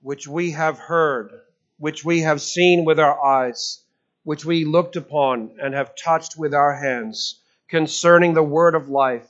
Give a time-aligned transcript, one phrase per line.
[0.01, 1.31] which we have heard,
[1.77, 3.83] which we have seen with our eyes,
[4.23, 9.29] which we looked upon and have touched with our hands, concerning the Word of life.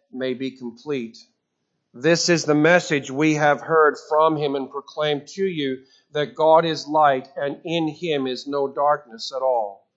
[0.13, 1.17] may be complete.
[1.93, 6.65] This is the message we have heard from him and proclaimed to you that God
[6.65, 9.87] is light and in him is no darkness at all.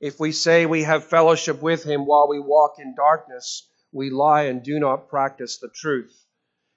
[0.00, 4.42] If we say we have fellowship with him while we walk in darkness, we lie
[4.42, 6.26] and do not practice the truth.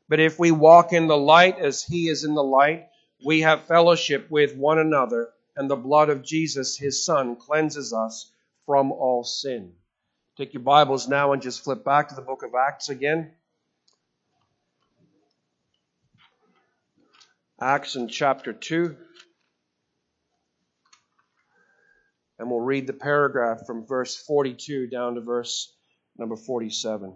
[0.08, 2.88] But if we walk in the light as he is in the light,
[3.26, 8.32] we have fellowship with one another, and the blood of Jesus, his son, cleanses us
[8.66, 9.74] from all sin.
[10.38, 13.32] Take your Bibles now and just flip back to the book of Acts again.
[17.60, 18.96] Acts in chapter 2.
[22.38, 25.74] And we'll read the paragraph from verse 42 down to verse
[26.20, 27.16] number 47.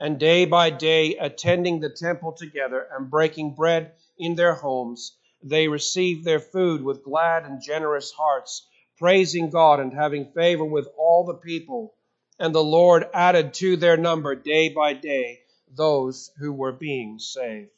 [0.00, 5.68] and day by day attending the temple together and breaking bread in their homes, they
[5.68, 8.66] received their food with glad and generous hearts,
[8.96, 11.94] praising God and having favor with all the people.
[12.38, 15.40] And the Lord added to their number day by day
[15.76, 17.70] those who were being saved.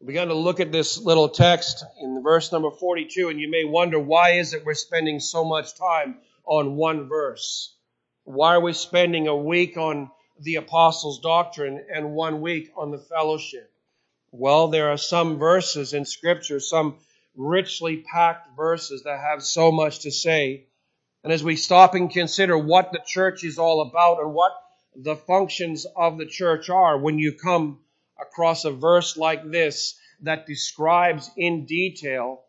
[0.00, 3.64] We began to look at this little text in verse number 42, and you may
[3.64, 7.74] wonder why is it we're spending so much time on one verse?
[8.24, 10.10] Why are we spending a week on
[10.42, 13.70] the apostles' doctrine and one week on the fellowship?
[14.32, 16.96] Well, there are some verses in Scripture, some
[17.36, 20.66] richly packed verses that have so much to say.
[21.22, 24.52] And as we stop and consider what the church is all about and what
[24.96, 27.80] the functions of the church are, when you come
[28.20, 32.42] across a verse like this that describes in detail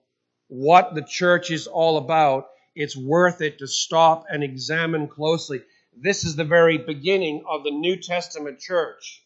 [0.48, 5.62] what the church is all about, it's worth it to stop and examine closely
[5.98, 9.24] this is the very beginning of the New Testament church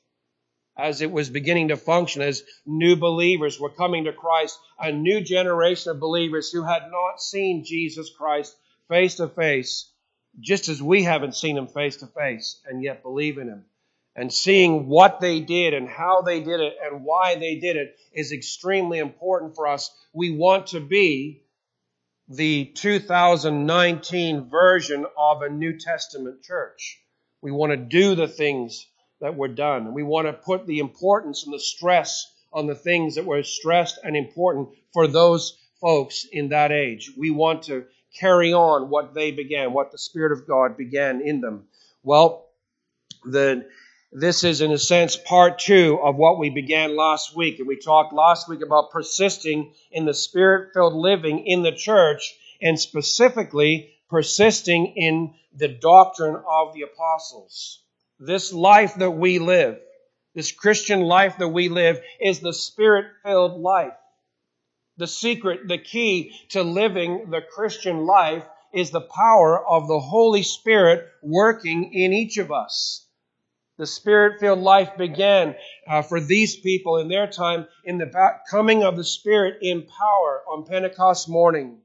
[0.78, 5.22] as it was beginning to function, as new believers were coming to Christ, a new
[5.22, 8.56] generation of believers who had not seen Jesus Christ
[8.88, 9.92] face to face,
[10.40, 13.66] just as we haven't seen him face to face, and yet believe in him.
[14.16, 17.96] And seeing what they did and how they did it and why they did it
[18.14, 19.92] is extremely important for us.
[20.14, 21.44] We want to be
[22.30, 27.00] the 2019 version of a New Testament church.
[27.42, 28.86] We want to do the things
[29.22, 29.94] that were done.
[29.94, 34.00] We want to put the importance and the stress on the things that were stressed
[34.04, 37.12] and important for those folks in that age.
[37.18, 37.86] We want to
[38.20, 41.68] carry on what they began, what the Spirit of God began in them.
[42.04, 42.48] Well,
[43.24, 43.68] the
[44.12, 47.60] this is, in a sense, part two of what we began last week.
[47.60, 52.34] And we talked last week about persisting in the spirit filled living in the church,
[52.62, 57.84] and specifically persisting in the doctrine of the apostles.
[58.20, 59.78] This life that we live,
[60.34, 63.94] this Christian life that we live, is the spirit filled life.
[64.98, 70.44] The secret, the key to living the Christian life is the power of the Holy
[70.44, 73.07] Spirit working in each of us.
[73.78, 75.56] The Spirit filled life began
[75.88, 80.42] uh, for these people in their time in the coming of the Spirit in power
[80.50, 81.78] on Pentecost morning.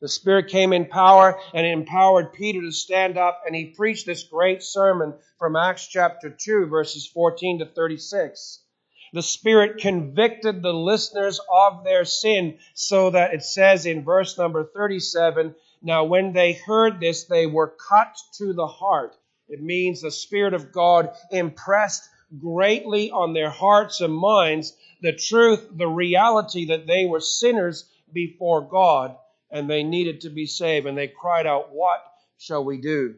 [0.00, 4.24] The Spirit came in power and empowered Peter to stand up, and he preached this
[4.24, 8.64] great sermon from Acts chapter 2, verses 14 to 36.
[9.12, 14.64] The Spirit convicted the listeners of their sin, so that it says in verse number
[14.64, 19.16] 37 Now, when they heard this, they were cut to the heart
[19.50, 22.08] it means the Spirit of God impressed
[22.38, 28.62] greatly on their hearts and minds the truth, the reality that they were sinners before
[28.62, 29.16] God
[29.50, 30.86] and they needed to be saved.
[30.86, 32.00] And they cried out, What
[32.38, 33.16] shall we do?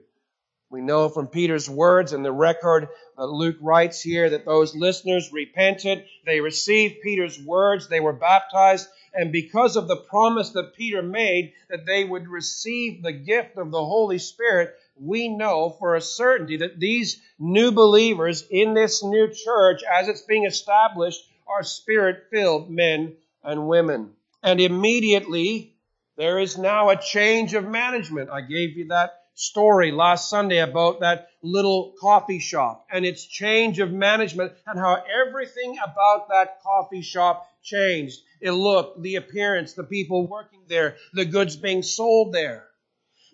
[0.71, 2.89] We know from Peter's words and the record
[3.19, 6.07] that Luke writes here that those listeners repented.
[6.25, 7.89] They received Peter's words.
[7.89, 8.89] They were baptized.
[9.13, 13.71] And because of the promise that Peter made that they would receive the gift of
[13.71, 19.29] the Holy Spirit, we know for a certainty that these new believers in this new
[19.29, 24.13] church, as it's being established, are spirit filled men and women.
[24.43, 25.75] And immediately,
[26.17, 28.31] there is now a change of management.
[28.31, 33.79] I gave you that story last Sunday about that little coffee shop and its change
[33.79, 38.21] of management and how everything about that coffee shop changed.
[38.41, 42.67] It looked, the appearance, the people working there, the goods being sold there.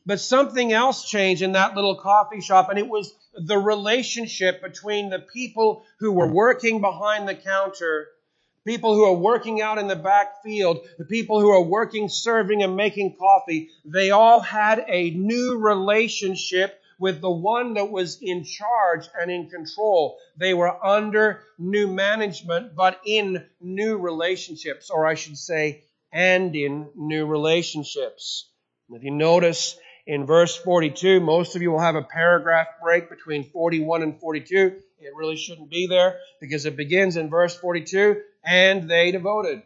[0.08, 5.10] But something else changed in that little coffee shop, and it was the relationship between
[5.10, 8.08] the people who were working behind the counter,
[8.66, 12.62] people who are working out in the back field, the people who are working serving
[12.62, 13.68] and making coffee.
[13.84, 19.50] They all had a new relationship with the one that was in charge and in
[19.50, 20.16] control.
[20.38, 26.88] They were under new management, but in new relationships, or I should say, and in
[26.96, 28.48] new relationships.
[28.90, 29.78] If you notice
[30.08, 31.20] in verse 42.
[31.20, 34.80] Most of you will have a paragraph break between 41 and 42.
[35.00, 39.62] It really shouldn't be there because it begins in verse 42 and they devoted.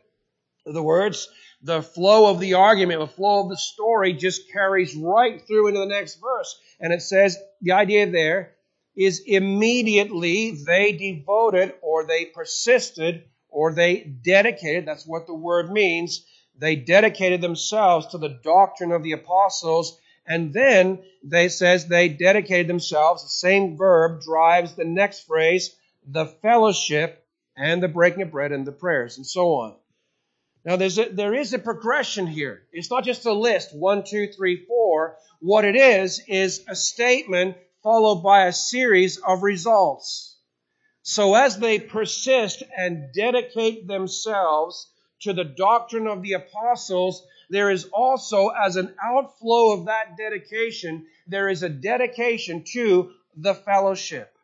[0.67, 1.29] In other words,
[1.63, 5.79] the flow of the argument, the flow of the story just carries right through into
[5.79, 6.59] the next verse.
[6.81, 8.55] And it says the idea there
[8.97, 14.87] is immediately they devoted or they persisted or they dedicated.
[14.87, 16.27] That's what the word means.
[16.59, 22.69] They dedicated themselves to the doctrine of the apostles and then they says they dedicated
[22.69, 23.23] themselves.
[23.23, 25.75] The same verb drives the next phrase,
[26.07, 27.25] the fellowship
[27.57, 29.77] and the breaking of bread and the prayers and so on.
[30.65, 32.63] Now there's a, there is a progression here.
[32.73, 35.17] It's not just a list, one, two, three, four.
[35.41, 40.37] What it is, is a statement followed by a series of results.
[41.03, 44.89] So as they persist and dedicate themselves
[45.23, 51.05] to the doctrine of the apostles, there is also, as an outflow of that dedication,
[51.27, 54.35] there is a dedication to the fellowship.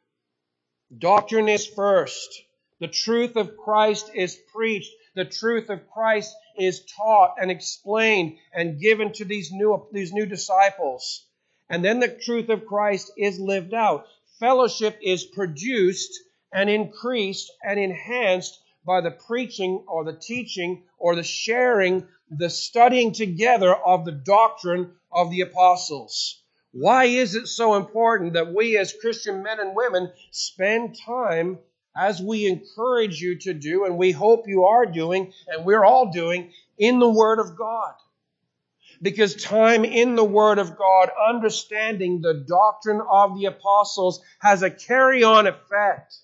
[0.97, 2.43] Doctrine is first.
[2.81, 4.93] The truth of Christ is preached.
[5.15, 10.27] The truth of Christ is taught and explained and given to these new, these new
[10.27, 11.25] disciples.
[11.71, 14.05] And then the truth of Christ is lived out.
[14.39, 16.13] Fellowship is produced
[16.53, 23.13] and increased and enhanced by the preaching or the teaching or the sharing the studying
[23.13, 26.43] together of the doctrine of the apostles.
[26.73, 31.59] Why is it so important that we as Christian men and women spend time
[31.97, 36.13] as we encourage you to do, and we hope you are doing, and we're all
[36.13, 37.95] doing, in the Word of God?
[39.01, 44.71] Because time in the Word of God, understanding the doctrine of the apostles, has a
[44.71, 46.15] carry on effect.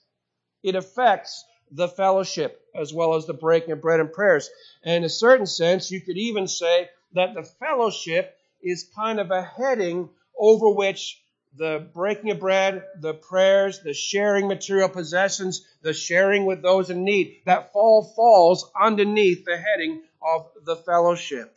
[0.63, 1.45] It affects
[1.75, 4.49] the fellowship as well as the breaking of bread and prayers.
[4.83, 9.31] And in a certain sense, you could even say that the fellowship is kind of
[9.31, 11.21] a heading over which
[11.57, 17.05] the breaking of bread, the prayers, the sharing material possessions, the sharing with those in
[17.05, 21.55] need, that fall falls underneath the heading of the fellowship.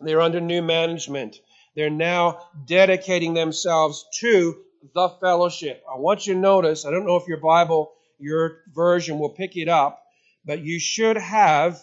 [0.00, 1.36] They're under new management.
[1.76, 4.56] They're now dedicating themselves to
[4.94, 5.82] the fellowship.
[5.90, 9.56] I want you to notice, I don't know if your Bible your version will pick
[9.56, 10.02] it up,
[10.44, 11.80] but you should have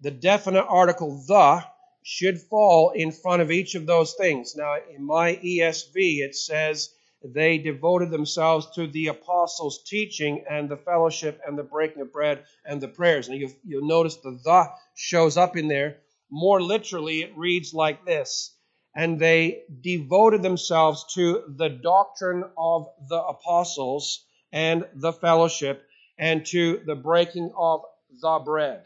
[0.00, 1.64] the definite article the
[2.02, 4.56] should fall in front of each of those things.
[4.56, 6.88] Now, in my ESV, it says
[7.22, 12.44] they devoted themselves to the apostles' teaching and the fellowship and the breaking of bread
[12.64, 13.28] and the prayers.
[13.28, 15.98] And you, you'll notice the the shows up in there.
[16.30, 18.54] More literally, it reads like this
[18.94, 25.84] And they devoted themselves to the doctrine of the apostles and the fellowship
[26.18, 27.82] and to the breaking of
[28.20, 28.84] the bread.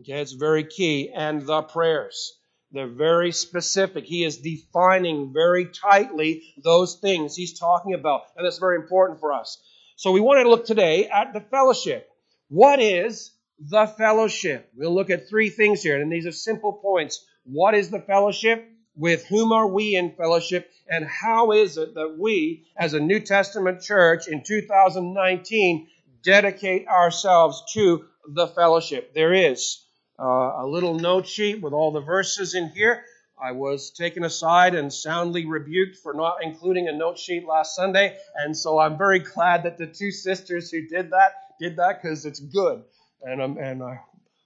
[0.00, 1.10] Okay, it's very key.
[1.14, 2.38] And the prayers.
[2.72, 4.04] They're very specific.
[4.04, 8.22] He is defining very tightly those things he's talking about.
[8.36, 9.58] And that's very important for us.
[9.96, 12.10] So we want to look today at the fellowship.
[12.48, 14.70] What is the fellowship?
[14.76, 17.24] We'll look at three things here, and these are simple points.
[17.44, 18.68] What is the fellowship?
[18.96, 20.70] With whom are we in fellowship?
[20.88, 25.88] And how is it that we, as a New Testament church in 2019,
[26.22, 29.12] dedicate ourselves to the fellowship?
[29.12, 29.84] There is
[30.18, 33.04] uh, a little note sheet with all the verses in here.
[33.38, 38.16] I was taken aside and soundly rebuked for not including a note sheet last Sunday,
[38.34, 42.24] and so I'm very glad that the two sisters who did that did that because
[42.24, 42.82] it's good,
[43.20, 44.00] and um, and I,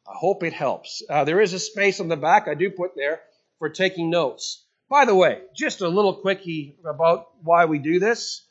[0.09, 1.05] I hope it helps.
[1.09, 3.21] Uh, there is a space on the back I do put there
[3.61, 4.65] for taking notes.
[4.89, 8.45] By the way, just a little quickie about why we do this.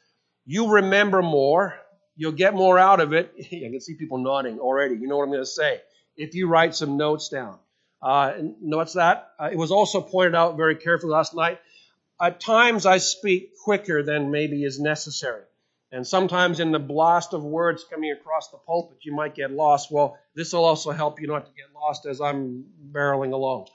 [0.45, 1.75] You remember more,
[2.15, 3.33] you'll get more out of it.
[3.39, 4.95] I can see people nodding already.
[4.95, 5.81] You know what I'm going to say.
[6.15, 7.59] If you write some notes down.
[8.01, 9.31] Uh, notice that.
[9.37, 11.59] Uh, it was also pointed out very carefully last night.
[12.21, 15.43] At times I speak quicker than maybe is necessary.
[15.91, 19.91] And sometimes in the blast of words coming across the pulpit, you might get lost.
[19.91, 23.67] Well, this will also help you not to get lost as I'm barreling along.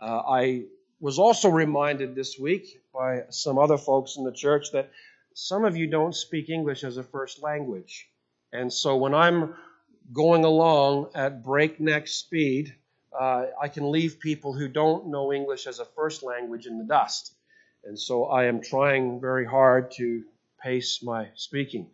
[0.00, 0.64] Uh, I
[1.00, 4.90] was also reminded this week by some other folks in the church that
[5.34, 8.08] some of you don't speak English as a first language.
[8.52, 9.54] And so when I'm
[10.12, 12.74] going along at breakneck speed,
[13.18, 16.84] uh, I can leave people who don't know English as a first language in the
[16.84, 17.32] dust.
[17.84, 20.24] And so I am trying very hard to
[20.62, 21.88] pace my speaking.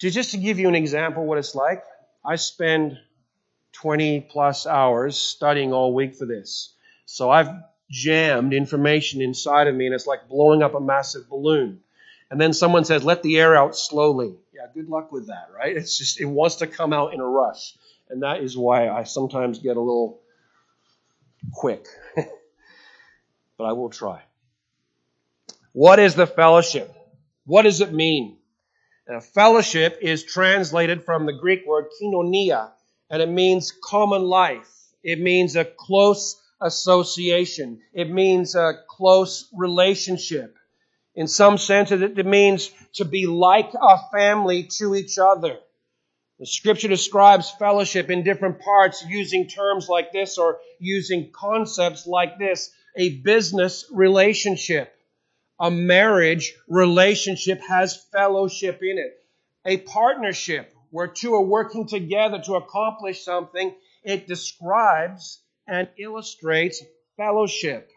[0.00, 1.82] To just to give you an example what it's like,
[2.24, 2.98] I spend
[3.72, 6.73] 20 plus hours studying all week for this.
[7.06, 7.50] So I've
[7.90, 11.80] jammed information inside of me and it's like blowing up a massive balloon.
[12.30, 14.34] And then someone says, let the air out slowly.
[14.52, 15.76] Yeah, good luck with that, right?
[15.76, 17.76] It's just, it wants to come out in a rush.
[18.08, 20.20] And that is why I sometimes get a little
[21.52, 21.86] quick.
[22.16, 24.22] but I will try.
[25.72, 26.92] What is the fellowship?
[27.46, 28.38] What does it mean?
[29.08, 32.70] Now, fellowship is translated from the Greek word koinonia,
[33.10, 34.70] and it means common life.
[35.02, 37.80] It means a close association.
[37.92, 40.56] It means a close relationship.
[41.14, 45.58] In some sense, it means to be like a family to each other.
[46.40, 52.38] The scripture describes fellowship in different parts using terms like this or using concepts like
[52.38, 52.72] this.
[52.96, 54.92] A business relationship,
[55.60, 59.12] a marriage relationship has fellowship in it.
[59.64, 66.82] A partnership where two are working together to accomplish something, it describes and illustrates
[67.16, 67.90] fellowship.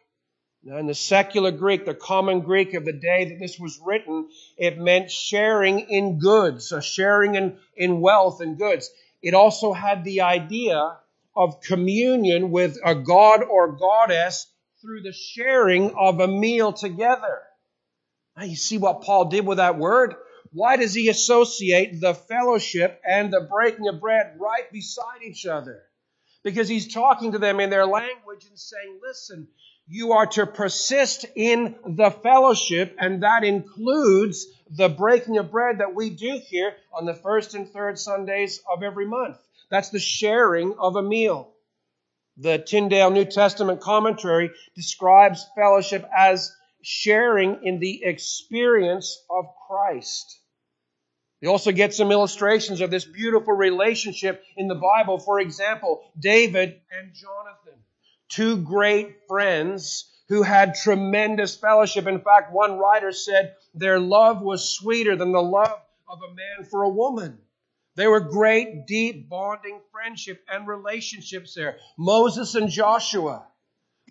[0.63, 4.29] Now, in the secular Greek, the common Greek of the day that this was written,
[4.57, 8.89] it meant sharing in goods, a sharing in, in wealth and goods.
[9.21, 10.97] It also had the idea
[11.35, 14.47] of communion with a god or goddess
[14.81, 17.43] through the sharing of a meal together.
[18.35, 20.15] Now, you see what Paul did with that word?
[20.51, 25.86] Why does he associate the fellowship and the breaking of bread right beside each other?
[26.43, 29.47] Because he's talking to them in their language and saying, listen,
[29.87, 35.95] you are to persist in the fellowship, and that includes the breaking of bread that
[35.95, 39.37] we do here on the first and third Sundays of every month.
[39.69, 41.53] That's the sharing of a meal.
[42.37, 50.39] The Tyndale New Testament commentary describes fellowship as sharing in the experience of Christ.
[51.41, 55.19] You also get some illustrations of this beautiful relationship in the Bible.
[55.19, 57.83] For example, David and Jonathan
[58.29, 62.07] two great friends who had tremendous fellowship.
[62.07, 65.79] In fact, one writer said their love was sweeter than the love
[66.09, 67.37] of a man for a woman.
[67.95, 71.77] There were great, deep, bonding friendship and relationships there.
[71.97, 73.47] Moses and Joshua.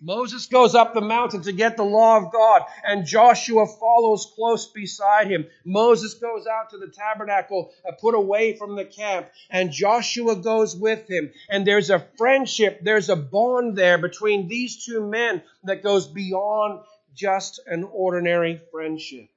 [0.01, 4.67] Moses goes up the mountain to get the law of God, and Joshua follows close
[4.67, 5.47] beside him.
[5.65, 10.75] Moses goes out to the tabernacle, uh, put away from the camp, and Joshua goes
[10.75, 11.31] with him.
[11.49, 16.81] And there's a friendship, there's a bond there between these two men that goes beyond
[17.15, 19.29] just an ordinary friendship.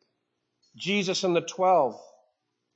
[0.76, 2.00] Jesus and the twelve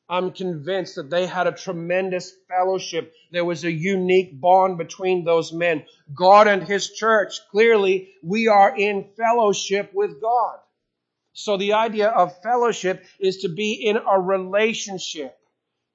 [0.08, 3.14] I'm convinced that they had a tremendous fellowship.
[3.32, 5.86] There was a unique bond between those men.
[6.14, 10.58] God and His church, clearly, we are in fellowship with God.
[11.32, 15.36] So the idea of fellowship is to be in a relationship.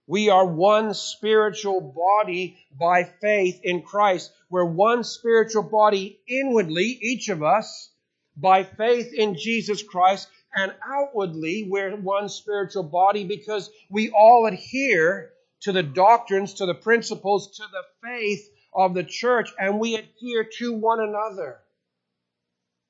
[0.07, 4.31] We are one spiritual body by faith in Christ.
[4.49, 7.91] We're one spiritual body inwardly, each of us,
[8.35, 15.31] by faith in Jesus Christ and outwardly we're one spiritual body because we all adhere
[15.61, 20.47] to the doctrines, to the principles, to the faith of the church, and we adhere
[20.57, 21.59] to one another.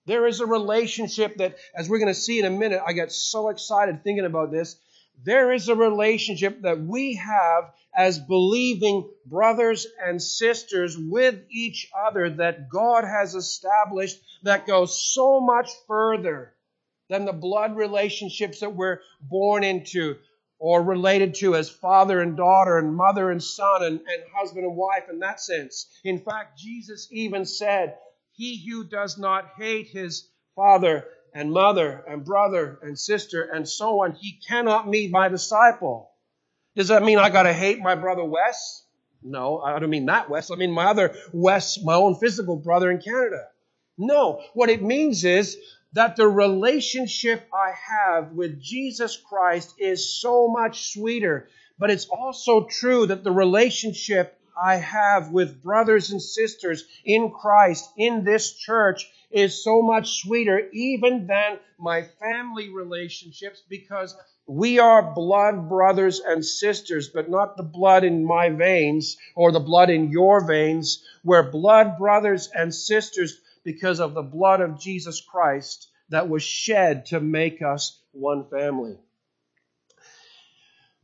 [0.06, 3.12] There is a relationship that, as we're going to see in a minute, I get
[3.12, 4.76] so excited thinking about this.
[5.24, 12.30] there is a relationship that we have as believing brothers and sisters with each other
[12.30, 16.54] that God has established that goes so much further
[17.10, 20.16] than the blood relationships that we're born into
[20.60, 24.76] or related to as father and daughter and mother and son and, and husband and
[24.76, 25.88] wife in that sense.
[26.04, 27.96] In fact, Jesus even said,
[28.34, 34.04] He who does not hate his father and mother and brother and sister and so
[34.04, 36.12] on, he cannot be my disciple.
[36.76, 38.84] Does that mean I gotta hate my brother Wes?
[39.22, 40.52] No, I don't mean that Wes.
[40.52, 43.48] I mean my other Wes, my own physical brother in Canada.
[43.98, 45.58] No, what it means is
[45.94, 51.48] that the relationship I have with Jesus Christ is so much sweeter.
[51.78, 57.90] But it's also true that the relationship I have with brothers and sisters in Christ
[57.98, 64.16] in this church is so much sweeter even than my family relationships because
[64.48, 69.60] we are blood brothers and sisters, but not the blood in my veins or the
[69.60, 71.04] blood in your veins.
[71.24, 77.06] We're blood brothers and sisters because of the blood of Jesus Christ that was shed
[77.06, 78.98] to make us one family.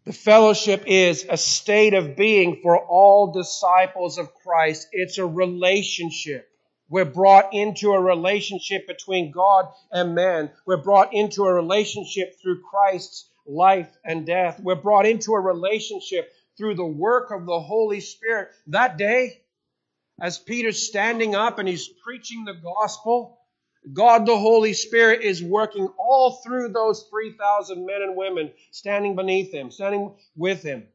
[0.05, 4.87] The fellowship is a state of being for all disciples of Christ.
[4.93, 6.49] It's a relationship.
[6.89, 10.49] We're brought into a relationship between God and man.
[10.65, 14.59] We're brought into a relationship through Christ's life and death.
[14.59, 18.49] We're brought into a relationship through the work of the Holy Spirit.
[18.67, 19.41] That day,
[20.19, 23.39] as Peter's standing up and he's preaching the gospel,
[23.91, 29.51] God the Holy Spirit is working all through those 3,000 men and women standing beneath
[29.53, 30.87] him, standing with him.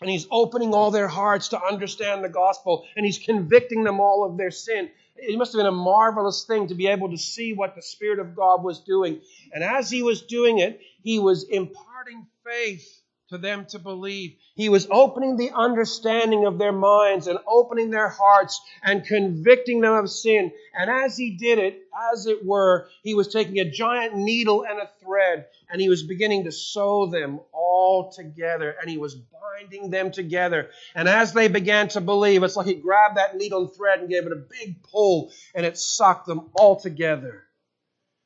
[0.00, 4.24] And he's opening all their hearts to understand the gospel, and he's convicting them all
[4.24, 4.90] of their sin.
[5.14, 8.18] It must have been a marvelous thing to be able to see what the Spirit
[8.18, 9.20] of God was doing.
[9.52, 13.01] And as he was doing it, he was imparting faith
[13.32, 14.36] to them to believe.
[14.54, 19.94] He was opening the understanding of their minds and opening their hearts and convicting them
[19.94, 20.52] of sin.
[20.78, 24.78] And as he did it, as it were, he was taking a giant needle and
[24.78, 29.90] a thread and he was beginning to sew them all together and he was binding
[29.90, 30.68] them together.
[30.94, 34.08] And as they began to believe, it's like he grabbed that needle and thread and
[34.08, 37.44] gave it a big pull and it sucked them all together.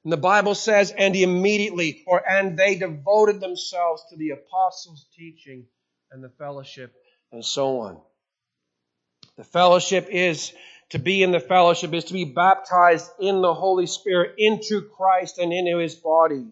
[0.06, 5.66] And the Bible says, and immediately, or and they devoted themselves to the apostles' teaching
[6.12, 6.94] and the fellowship
[7.32, 8.00] and so on.
[9.36, 10.52] The fellowship is
[10.90, 15.38] to be in the fellowship is to be baptized in the Holy Spirit into Christ
[15.38, 16.46] and into his body.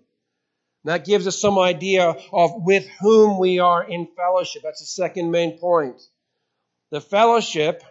[0.82, 4.62] That gives us some idea of with whom we are in fellowship.
[4.64, 6.02] That's the second main point.
[6.90, 7.84] The fellowship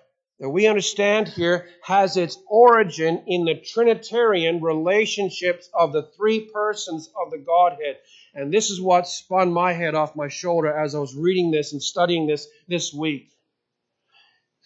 [0.44, 7.10] that we understand here has its origin in the Trinitarian relationships of the three persons
[7.16, 7.96] of the Godhead.
[8.36, 11.72] And this is what spun my head off my shoulder as I was reading this
[11.72, 13.32] and studying this this week.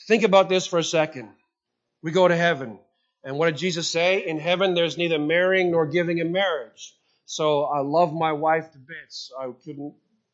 [0.07, 1.29] Think about this for a second.
[2.01, 2.79] We go to heaven.
[3.23, 4.25] And what did Jesus say?
[4.25, 6.95] In heaven, there's neither marrying nor giving in marriage.
[7.27, 9.31] So I love my wife to bits.
[9.39, 9.93] I couldn't,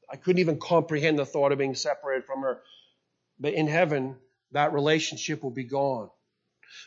[0.10, 2.62] I couldn't even comprehend the thought of being separated from her.
[3.42, 4.16] But in heaven,
[4.54, 6.10] that relationship will be gone.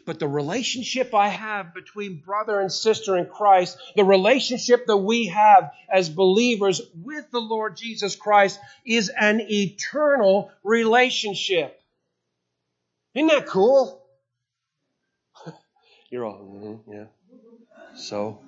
[0.05, 5.27] But the relationship I have between brother and sister in Christ, the relationship that we
[5.27, 11.81] have as believers with the Lord Jesus Christ is an eternal relationship.
[13.15, 14.03] Isn't that cool?
[16.11, 17.05] You're all, mm-hmm, yeah.
[17.95, 18.41] So,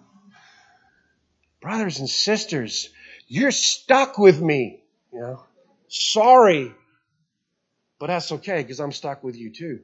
[1.60, 2.90] brothers and sisters,
[3.28, 4.82] you're stuck with me.
[5.12, 5.42] You know,
[5.88, 6.74] sorry
[7.98, 9.80] but that's okay because I'm stuck with you too.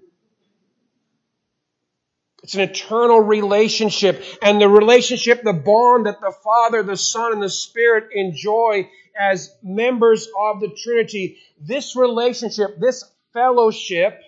[2.44, 7.42] It's an eternal relationship and the relationship, the bond that the Father, the Son, and
[7.42, 11.38] the Spirit enjoy as members of the Trinity.
[11.58, 14.20] This relationship, this fellowship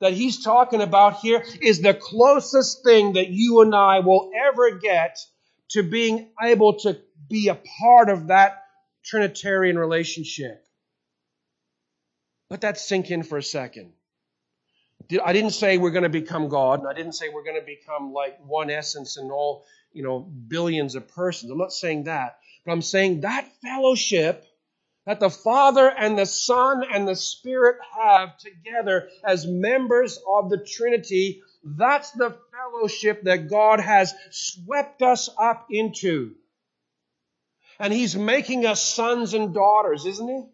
[0.00, 4.78] that he's talking about here is the closest thing that you and I will ever
[4.78, 5.18] get
[5.70, 6.98] to being able to
[7.30, 8.62] be a part of that
[9.04, 10.67] Trinitarian relationship.
[12.50, 13.92] Let that sink in for a second.
[15.24, 17.66] I didn't say we're going to become God, and I didn't say we're going to
[17.66, 21.50] become like one essence and all, you know, billions of persons.
[21.50, 22.38] I'm not saying that.
[22.64, 24.44] But I'm saying that fellowship
[25.06, 30.58] that the Father and the Son and the Spirit have together as members of the
[30.58, 36.34] Trinity, that's the fellowship that God has swept us up into.
[37.78, 40.44] And He's making us sons and daughters, isn't He?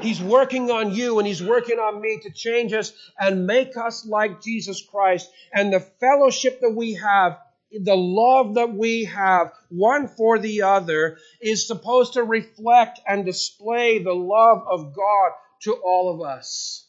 [0.00, 4.06] He's working on you and He's working on me to change us and make us
[4.06, 5.30] like Jesus Christ.
[5.52, 7.38] And the fellowship that we have
[7.72, 14.02] the love that we have one for the other is supposed to reflect and display
[14.02, 16.86] the love of God to all of us.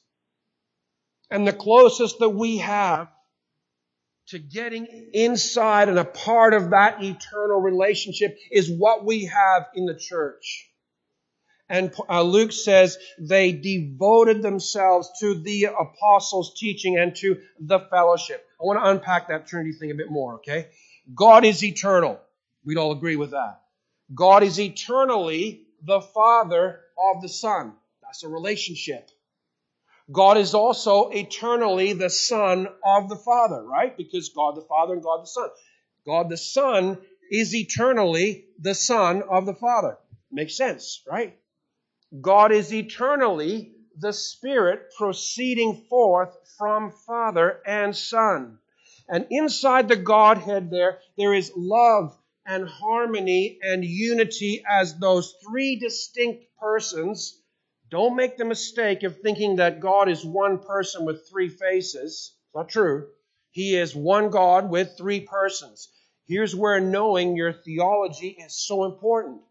[1.30, 3.10] And the closest that we have
[4.28, 9.86] to getting inside and a part of that eternal relationship is what we have in
[9.86, 10.71] the church.
[11.72, 18.46] And uh, Luke says they devoted themselves to the apostles' teaching and to the fellowship.
[18.60, 20.68] I want to unpack that Trinity thing a bit more, okay?
[21.16, 22.20] God is eternal.
[22.66, 23.62] We'd all agree with that.
[24.14, 27.74] God is eternally the Father of the Son.
[28.04, 29.10] That's a relationship.
[30.12, 33.96] God is also eternally the Son of the Father, right?
[33.96, 35.50] Because God the Father and God the Son.
[36.06, 36.98] God the Son
[37.32, 39.98] is eternally the Son of the Father.
[40.30, 41.38] Makes sense, right?
[42.19, 48.60] God is eternally the Spirit proceeding forth from Father and Son.
[49.08, 55.78] And inside the Godhead there, there is love and harmony and unity as those three
[55.78, 57.39] distinct persons.
[57.89, 62.34] Don't make the mistake of thinking that God is one person with three faces.
[62.47, 63.08] It's not true.
[63.52, 65.89] He is one God with three persons.
[66.26, 69.41] Here's where knowing your theology is so important.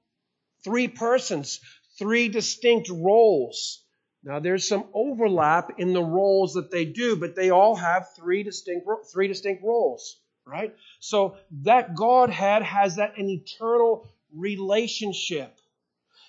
[0.65, 1.61] Three persons,
[2.01, 3.85] three distinct roles.
[4.25, 8.43] Now there's some overlap in the roles that they do, but they all have three
[8.43, 10.75] distinct three distinct roles, right?
[10.99, 15.57] So that Godhead has that an eternal relationship.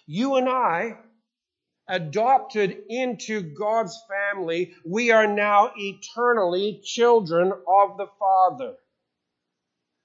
[0.06, 0.98] You and I
[1.88, 8.76] adopted into God's family, we are now eternally children of the Father.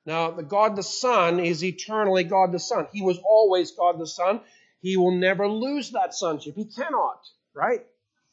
[0.07, 2.87] Now, the God the Son is eternally God the Son.
[2.93, 4.41] He was always God the Son.
[4.81, 6.55] He will never lose that sonship.
[6.55, 7.21] He cannot,
[7.55, 7.85] right?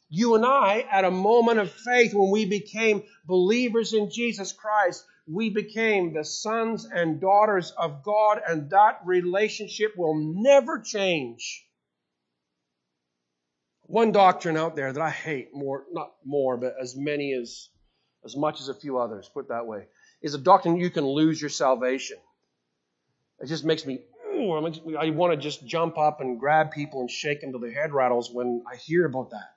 [0.08, 5.04] You and I, at a moment of faith when we became believers in Jesus Christ,
[5.26, 11.66] we became the sons and daughters of God, and that relationship will never change.
[13.86, 17.68] One doctrine out there that I hate more, not more, but as many as,
[18.24, 19.86] as much as a few others, put that way,
[20.22, 22.18] is a doctrine you can lose your salvation.
[23.40, 24.00] It just makes me
[24.34, 27.92] I want to just jump up and grab people and shake them till their head
[27.92, 29.50] rattles when I hear about that.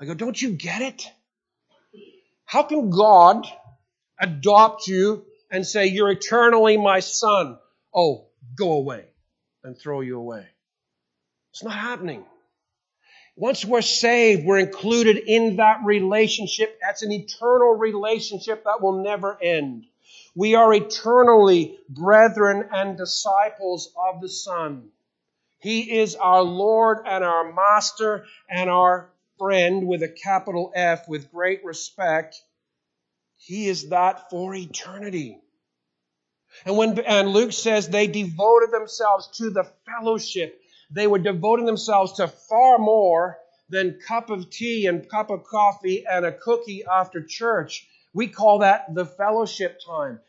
[0.00, 1.10] I go, don't you get it?
[2.44, 3.46] How can God
[4.20, 7.58] adopt you and say, you're eternally my son?
[7.94, 9.04] Oh, go away
[9.64, 10.46] and throw you away.
[11.52, 12.24] It's not happening.
[13.36, 16.78] Once we're saved, we're included in that relationship.
[16.82, 19.84] That's an eternal relationship that will never end.
[20.38, 24.88] We are eternally brethren and disciples of the Son.
[25.58, 31.32] He is our Lord and our Master and our friend with a capital F with
[31.32, 32.40] great respect.
[33.36, 35.40] He is that for eternity.
[36.64, 40.56] And when and Luke says they devoted themselves to the fellowship,
[40.88, 43.38] they were devoting themselves to far more
[43.70, 47.88] than cup of tea and cup of coffee and a cookie after church.
[48.14, 50.20] We call that the fellowship time.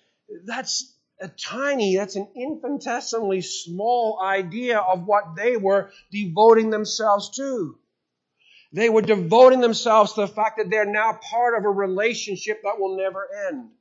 [0.45, 7.77] That's a tiny, that's an infinitesimally small idea of what they were devoting themselves to.
[8.71, 12.79] They were devoting themselves to the fact that they're now part of a relationship that
[12.79, 13.71] will never end.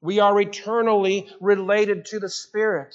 [0.00, 2.94] We are eternally related to the Spirit.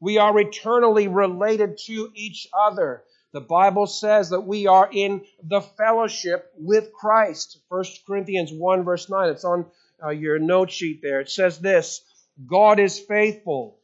[0.00, 3.02] We are eternally related to each other.
[3.32, 7.60] The Bible says that we are in the fellowship with Christ.
[7.68, 9.28] 1 Corinthians 1 verse 9.
[9.30, 9.66] It's on
[10.02, 11.20] uh, your note sheet there.
[11.20, 12.02] It says this,
[12.46, 13.78] God is faithful,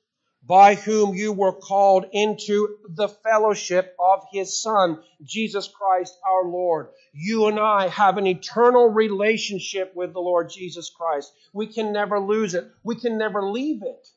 [0.46, 6.88] by whom you were called into the fellowship of his Son, Jesus Christ our Lord.
[7.12, 11.32] You and I have an eternal relationship with the Lord Jesus Christ.
[11.52, 12.70] We can never lose it.
[12.82, 14.08] We can never leave it.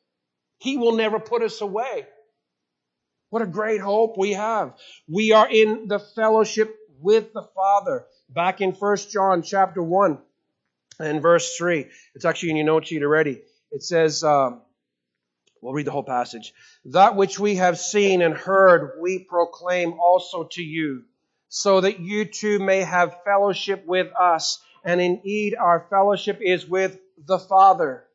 [0.59, 2.05] He will never put us away.
[3.29, 4.73] What a great hope we have.
[5.07, 8.05] We are in the fellowship with the Father.
[8.29, 10.17] Back in 1 John chapter 1
[10.99, 11.87] and verse 3.
[12.15, 13.41] It's actually in your note sheet already.
[13.71, 14.61] It says, um,
[15.61, 16.53] we'll read the whole passage.
[16.85, 21.03] That which we have seen and heard, we proclaim also to you,
[21.49, 24.61] so that you too may have fellowship with us.
[24.83, 28.05] And indeed, our fellowship is with the Father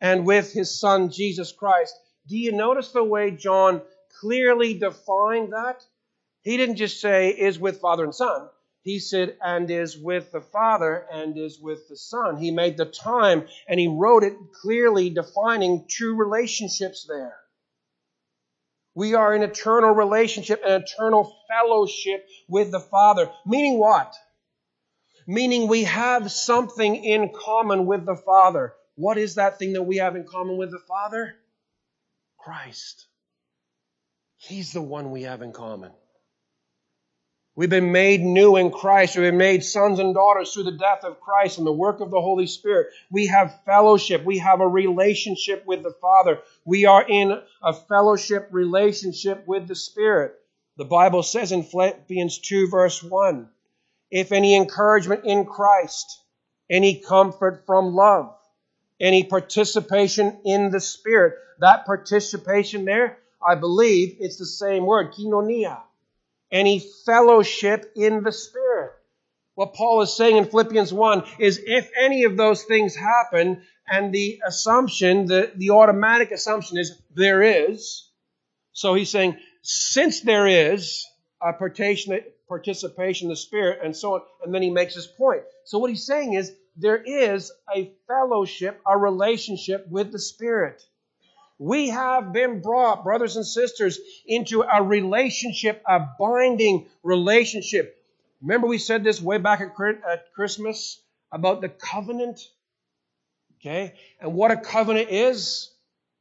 [0.00, 1.94] and with his Son, Jesus Christ.
[2.26, 3.82] Do you notice the way John
[4.20, 5.84] clearly defined that?
[6.42, 8.48] He didn't just say is with Father and Son
[8.82, 12.36] he said, and is with the Father and is with the Son.
[12.36, 17.36] He made the time and he wrote it clearly defining true relationships there.
[18.94, 23.30] We are in eternal relationship and eternal fellowship with the Father.
[23.46, 24.14] Meaning what?
[25.26, 28.74] Meaning we have something in common with the Father.
[28.96, 31.36] What is that thing that we have in common with the Father?
[32.36, 33.06] Christ.
[34.36, 35.92] He's the one we have in common.
[37.54, 39.14] We've been made new in Christ.
[39.14, 42.10] We've been made sons and daughters through the death of Christ and the work of
[42.10, 42.88] the Holy Spirit.
[43.10, 44.24] We have fellowship.
[44.24, 46.38] We have a relationship with the Father.
[46.64, 50.34] We are in a fellowship relationship with the Spirit.
[50.78, 53.46] The Bible says in Philippians 2 verse 1,
[54.10, 56.22] if any encouragement in Christ,
[56.70, 58.34] any comfort from love,
[58.98, 65.82] any participation in the Spirit, that participation there, I believe it's the same word, koinonia
[66.52, 68.92] any fellowship in the Spirit.
[69.54, 74.12] What Paul is saying in Philippians 1 is if any of those things happen, and
[74.12, 78.08] the assumption, the, the automatic assumption is there is.
[78.72, 81.04] So he's saying, since there is
[81.42, 85.42] a participation in the Spirit and so on, and then he makes his point.
[85.64, 90.82] So what he's saying is there is a fellowship, a relationship with the Spirit.
[91.58, 97.96] We have been brought, brothers and sisters, into a relationship, a binding relationship.
[98.40, 102.40] Remember, we said this way back at Christmas about the covenant?
[103.60, 103.94] Okay?
[104.20, 105.70] And what a covenant is?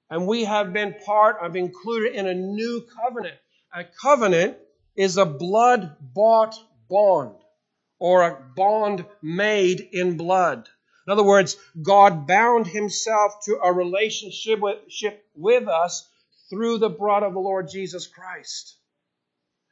[0.10, 3.38] And we have been part of, included in a new covenant.
[3.74, 4.58] A covenant
[4.96, 6.56] is a blood bought
[6.89, 7.36] bond
[7.98, 10.67] or a bond made in blood.
[11.08, 14.60] In other words, God bound himself to a relationship
[15.36, 16.08] with us
[16.50, 18.76] through the blood of the Lord Jesus Christ.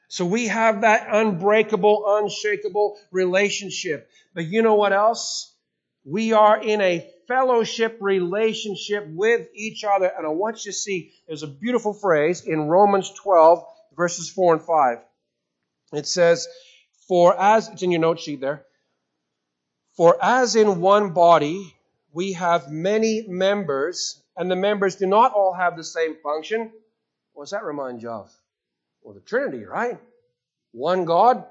[0.07, 4.09] So we have that unbreakable, unshakable relationship.
[4.33, 5.53] But you know what else?
[6.03, 10.11] We are in a fellowship relationship with each other.
[10.17, 13.63] And I want you to see there's a beautiful phrase in Romans 12,
[13.95, 14.97] verses 4 and 5.
[15.93, 16.47] It says,
[17.07, 18.65] For as, it's in your note sheet there,
[19.99, 21.75] for as in one body
[22.13, 26.71] we have many members, and the members do not all have the same function,
[27.33, 28.31] what does that remind you of?
[29.01, 29.99] Well, the Trinity, right?
[30.71, 31.43] One God,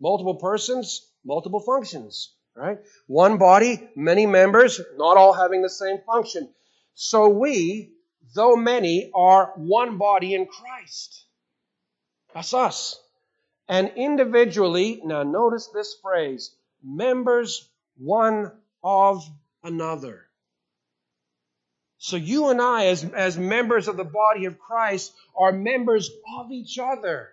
[0.00, 2.78] multiple persons, multiple functions, right?
[3.06, 6.48] One body, many members, not all having the same function.
[6.94, 7.92] So we,
[8.34, 11.26] though many, are one body in Christ.
[12.32, 12.98] That's us.
[13.68, 17.69] And individually, now notice this phrase, members
[18.00, 18.50] one
[18.82, 19.22] of
[19.62, 20.26] another.
[21.98, 26.50] So you and I, as, as members of the body of Christ, are members of
[26.50, 27.28] each other.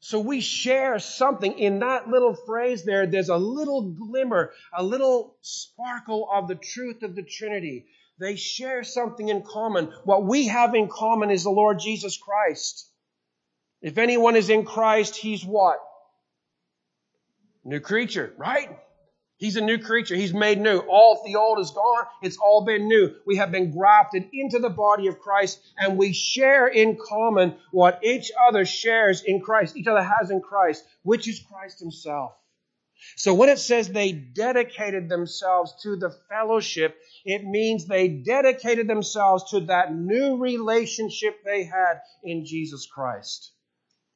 [0.00, 3.06] So we share something in that little phrase there.
[3.06, 7.86] There's a little glimmer, a little sparkle of the truth of the Trinity.
[8.18, 9.92] They share something in common.
[10.02, 12.90] What we have in common is the Lord Jesus Christ.
[13.80, 15.78] If anyone is in Christ, he's what?
[17.64, 18.76] New creature, right?
[19.38, 20.16] He's a new creature.
[20.16, 20.78] He's made new.
[20.78, 22.04] All the old is gone.
[22.22, 23.14] It's all been new.
[23.24, 28.00] We have been grafted into the body of Christ and we share in common what
[28.02, 32.32] each other shares in Christ, each other has in Christ, which is Christ himself.
[33.14, 39.50] So when it says they dedicated themselves to the fellowship, it means they dedicated themselves
[39.50, 43.52] to that new relationship they had in Jesus Christ.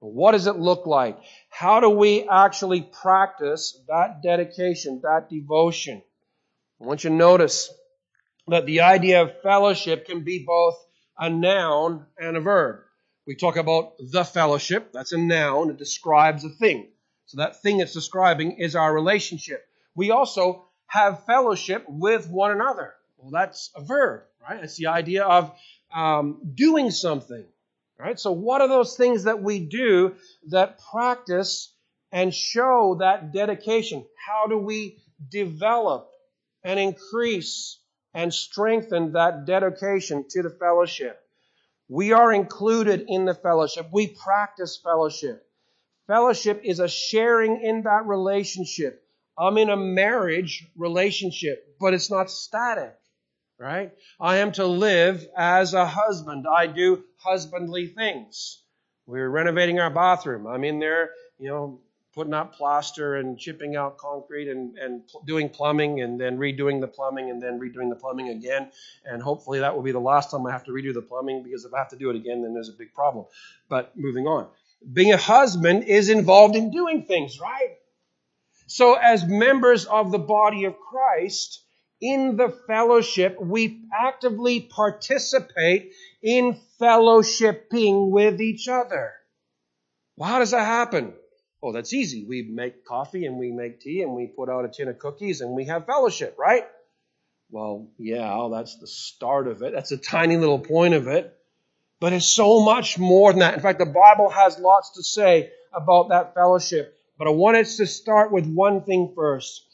[0.03, 1.17] What does it look like?
[1.49, 6.03] How do we actually practice that dedication, that devotion?
[6.81, 7.73] I want you to notice
[8.49, 10.77] that the idea of fellowship can be both
[11.17, 12.81] a noun and a verb.
[13.29, 16.89] We talk about the fellowship, that's a noun, it describes a thing.
[17.27, 19.65] So that thing it's describing is our relationship.
[19.95, 22.93] We also have fellowship with one another.
[23.19, 24.65] Well, that's a verb, right?
[24.65, 25.53] It's the idea of
[25.95, 27.47] um, doing something.
[28.03, 28.19] Right?
[28.19, 30.17] So what are those things that we do
[30.49, 31.73] that practice
[32.11, 34.05] and show that dedication?
[34.27, 34.99] How do we
[35.31, 36.11] develop
[36.65, 37.79] and increase
[38.13, 41.17] and strengthen that dedication to the fellowship?
[41.89, 43.87] We are included in the fellowship.
[43.93, 45.47] We practice fellowship.
[46.09, 49.01] Fellowship is a sharing in that relationship.
[49.39, 52.97] I'm in a marriage relationship, but it's not static
[53.63, 53.93] right?
[54.21, 56.47] I am to live as a husband.
[56.51, 58.61] I do husbandly things.
[59.07, 60.47] We're renovating our bathroom.
[60.47, 61.81] I'm in there, you know,
[62.13, 66.89] putting up plaster and chipping out concrete and, and doing plumbing and then redoing the
[66.89, 68.71] plumbing and then redoing the plumbing again.
[69.05, 71.65] And hopefully that will be the last time I have to redo the plumbing because
[71.65, 73.27] if I have to do it again, then there's a big problem.
[73.69, 74.49] But moving on.
[74.93, 77.77] Being a husband is involved in doing things, right?
[78.67, 81.63] So as members of the body of Christ,
[82.03, 89.13] in the fellowship, we actively participate in fellowshipping with each other.
[90.17, 91.15] Well, how does that happen?
[91.63, 92.25] Well, that's easy.
[92.25, 95.41] We make coffee and we make tea and we put out a tin of cookies
[95.41, 96.65] and we have fellowship, right?
[97.51, 99.73] Well, yeah, oh, that's the start of it.
[99.73, 101.33] That's a tiny little point of it.
[102.01, 103.55] But it's so much more than that.
[103.55, 106.99] In fact, the Bible has lots to say about that fellowship.
[107.17, 109.65] But I wanted to start with one thing first.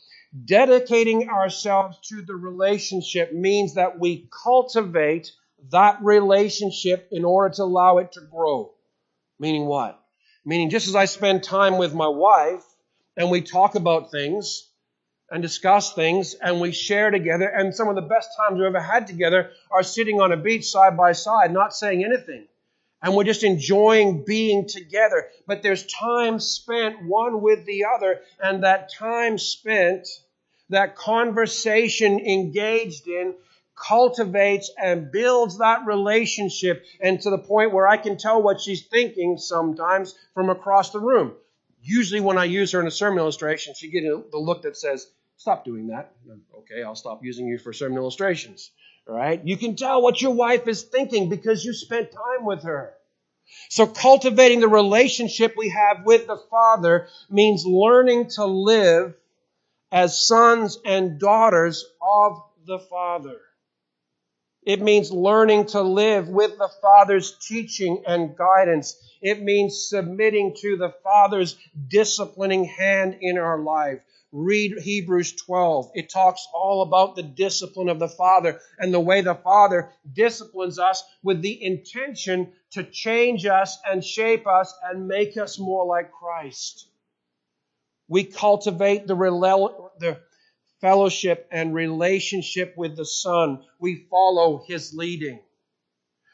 [0.45, 5.33] Dedicating ourselves to the relationship means that we cultivate
[5.71, 8.73] that relationship in order to allow it to grow.
[9.39, 9.99] Meaning what?
[10.45, 12.65] Meaning, just as I spend time with my wife
[13.17, 14.69] and we talk about things
[15.31, 18.81] and discuss things and we share together, and some of the best times we've ever
[18.81, 22.47] had together are sitting on a beach side by side, not saying anything.
[23.01, 25.29] And we're just enjoying being together.
[25.47, 30.09] But there's time spent one with the other, and that time spent,
[30.71, 33.35] that conversation engaged in,
[33.77, 38.87] cultivates and builds that relationship and to the point where I can tell what she's
[38.87, 41.33] thinking sometimes from across the room.
[41.81, 45.07] Usually when I use her in a sermon illustration, she gets the look that says,
[45.37, 46.13] stop doing that.
[46.59, 48.73] Okay, I'll stop using you for sermon illustrations.
[49.09, 49.41] Right?
[49.43, 52.93] You can tell what your wife is thinking because you spent time with her.
[53.71, 59.15] So cultivating the relationship we have with the Father means learning to live
[59.91, 63.41] as sons and daughters of the Father.
[64.63, 68.97] It means learning to live with the Father's teaching and guidance.
[69.23, 71.57] It means submitting to the Father's
[71.89, 74.01] disciplining hand in our life.
[74.31, 75.93] Read Hebrews 12.
[75.95, 80.79] It talks all about the discipline of the Father and the way the Father disciplines
[80.79, 86.13] us with the intention to change us and shape us and make us more like
[86.13, 86.89] Christ.
[88.07, 89.15] We cultivate the,
[89.99, 90.21] the
[90.83, 93.65] fellowship and relationship with the Son.
[93.79, 95.41] We follow His leading.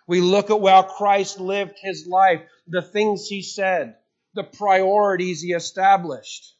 [0.08, 3.96] We look at how Christ lived His life, the things He said,
[4.34, 6.53] the priorities He established.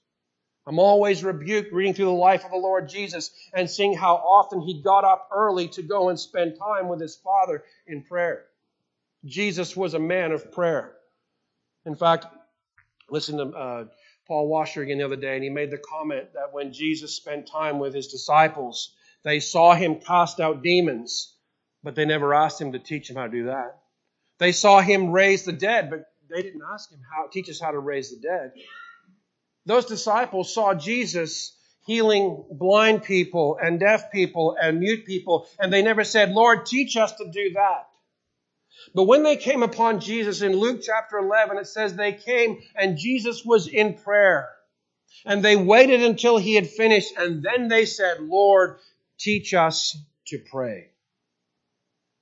[0.67, 4.63] I'm always rebuked reading through the life of the Lord Jesus and seeing how often
[4.63, 8.45] he got up early to go and spend time with his Father in prayer.
[9.25, 10.95] Jesus was a man of prayer.
[11.85, 12.27] In fact,
[13.11, 13.85] listen to uh,
[14.27, 17.47] Paul Washer again the other day, and he made the comment that when Jesus spent
[17.47, 21.35] time with his disciples, they saw him cast out demons,
[21.83, 23.81] but they never asked him to teach them how to do that.
[24.39, 27.71] They saw him raise the dead, but they didn't ask him how teach us how
[27.71, 28.53] to raise the dead.
[29.67, 35.83] Those disciples saw Jesus healing blind people and deaf people and mute people, and they
[35.83, 37.89] never said, Lord, teach us to do that.
[38.95, 42.99] But when they came upon Jesus in Luke chapter 11, it says they came and
[42.99, 44.49] Jesus was in prayer.
[45.25, 48.79] And they waited until he had finished, and then they said, Lord,
[49.19, 49.97] teach us
[50.27, 50.89] to pray.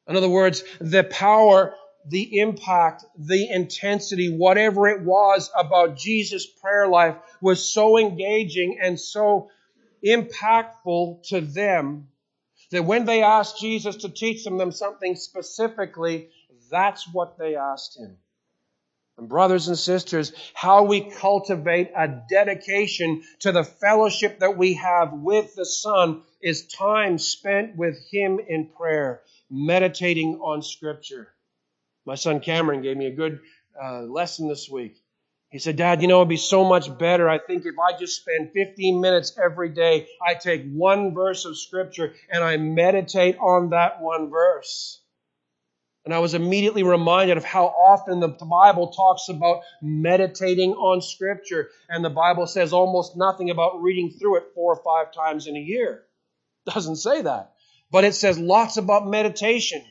[0.07, 1.75] In other words, the power
[2.09, 8.99] the impact, the intensity, whatever it was about Jesus' prayer life was so engaging and
[8.99, 9.51] so
[10.05, 12.09] impactful to them
[12.71, 16.29] that when they asked Jesus to teach them something specifically,
[16.71, 18.17] that's what they asked him.
[19.19, 25.13] And brothers and sisters, how we cultivate a dedication to the fellowship that we have
[25.13, 31.29] with the Son is time spent with Him in prayer, meditating on Scripture.
[32.05, 33.41] My son Cameron gave me a good
[33.81, 34.97] uh, lesson this week.
[35.51, 37.29] He said, Dad, you know, it'd be so much better.
[37.29, 41.59] I think if I just spend 15 minutes every day, I take one verse of
[41.59, 45.03] Scripture and I meditate on that one verse.
[46.05, 51.69] And I was immediately reminded of how often the Bible talks about meditating on Scripture.
[51.89, 55.57] And the Bible says almost nothing about reading through it four or five times in
[55.57, 56.03] a year.
[56.67, 57.53] Doesn't say that.
[57.91, 59.85] But it says lots about meditation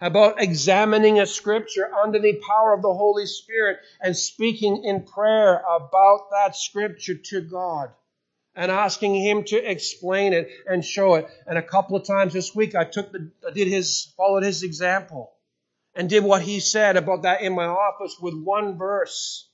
[0.00, 5.58] about examining a scripture under the power of the Holy Spirit and speaking in prayer
[5.58, 7.90] about that scripture to God
[8.54, 11.28] and asking Him to explain it and show it.
[11.46, 14.62] And a couple of times this week, I took the, I did His, followed His
[14.62, 15.32] example
[15.94, 19.48] and did what He said about that in my office with one verse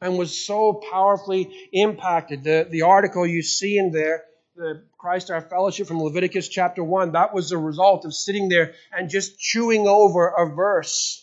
[0.00, 2.44] and was so powerfully impacted.
[2.44, 4.24] The, the article you see in there
[4.56, 8.74] the Christ our fellowship from Leviticus chapter 1, that was the result of sitting there
[8.90, 11.22] and just chewing over a verse.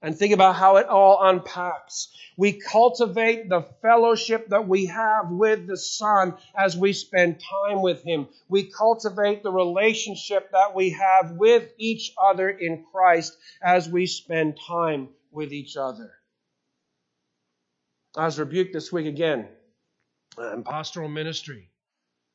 [0.00, 2.08] And think about how it all unpacks.
[2.36, 8.04] We cultivate the fellowship that we have with the Son as we spend time with
[8.04, 8.28] Him.
[8.48, 14.58] We cultivate the relationship that we have with each other in Christ as we spend
[14.66, 16.12] time with each other.
[18.16, 19.48] I was rebuked this week again
[20.38, 21.68] uh, in pastoral ministry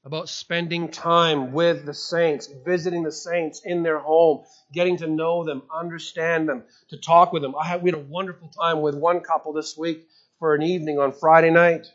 [0.06, 4.44] about spending time with the saints, visiting the saints in their home,
[4.74, 7.56] getting to know them, understand them, to talk with them.
[7.56, 10.06] I had, we had a wonderful time with one couple this week
[10.40, 11.88] for an evening on Friday night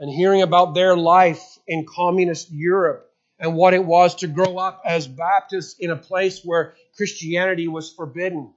[0.00, 4.82] and hearing about their life in communist Europe and what it was to grow up
[4.84, 8.52] as Baptists in a place where Christianity was forbidden.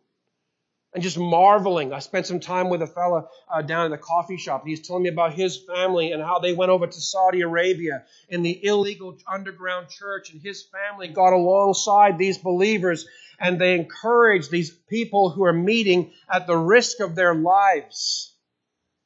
[0.94, 1.94] And just marveling.
[1.94, 4.64] I spent some time with a fella uh, down in the coffee shop.
[4.66, 8.42] He's telling me about his family and how they went over to Saudi Arabia in
[8.42, 13.06] the illegal underground church, and his family got alongside these believers
[13.40, 18.34] and they encouraged these people who are meeting at the risk of their lives.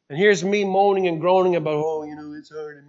[0.10, 2.86] And here's me moaning and groaning about, oh, you know, it's hard.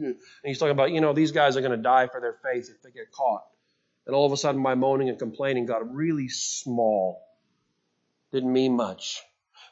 [0.00, 2.70] And he's talking about, you know, these guys are going to die for their faith
[2.74, 3.44] if they get caught.
[4.06, 7.22] And all of a sudden, my moaning and complaining got really small.
[8.34, 9.22] Didn't mean much.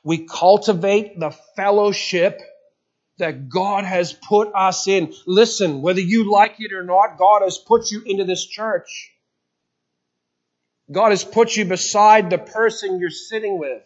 [0.04, 2.40] We cultivate the fellowship
[3.18, 5.12] that God has put us in.
[5.26, 9.10] Listen, whether you like it or not, God has put you into this church.
[10.92, 13.82] God has put you beside the person you're sitting with.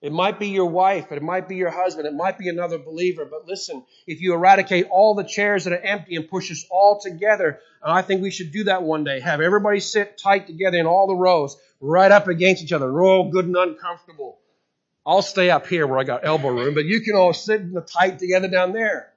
[0.00, 3.24] It might be your wife, it might be your husband, it might be another believer,
[3.24, 6.98] but listen, if you eradicate all the chairs that are empty and push us all
[7.00, 10.76] together, and I think we should do that one day, have everybody sit tight together
[10.76, 14.38] in all the rows, right up against each other, We're all good and uncomfortable.
[15.04, 17.72] I'll stay up here where I got elbow room, but you can all sit in
[17.72, 19.12] the tight together down there.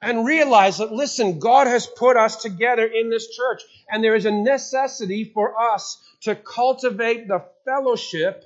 [0.00, 4.26] And realize that, listen, God has put us together in this church, and there is
[4.26, 8.44] a necessity for us to cultivate the fellowship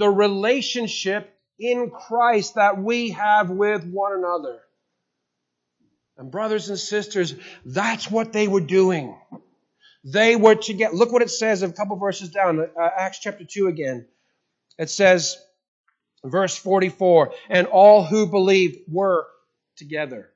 [0.00, 4.58] the relationship in Christ that we have with one another.
[6.16, 7.34] And brothers and sisters,
[7.66, 9.14] that's what they were doing.
[10.04, 10.94] They were together.
[10.94, 14.06] Look what it says a couple verses down, uh, Acts chapter 2 again.
[14.78, 15.36] It says,
[16.24, 19.26] verse 44, and all who believed were
[19.76, 20.30] together.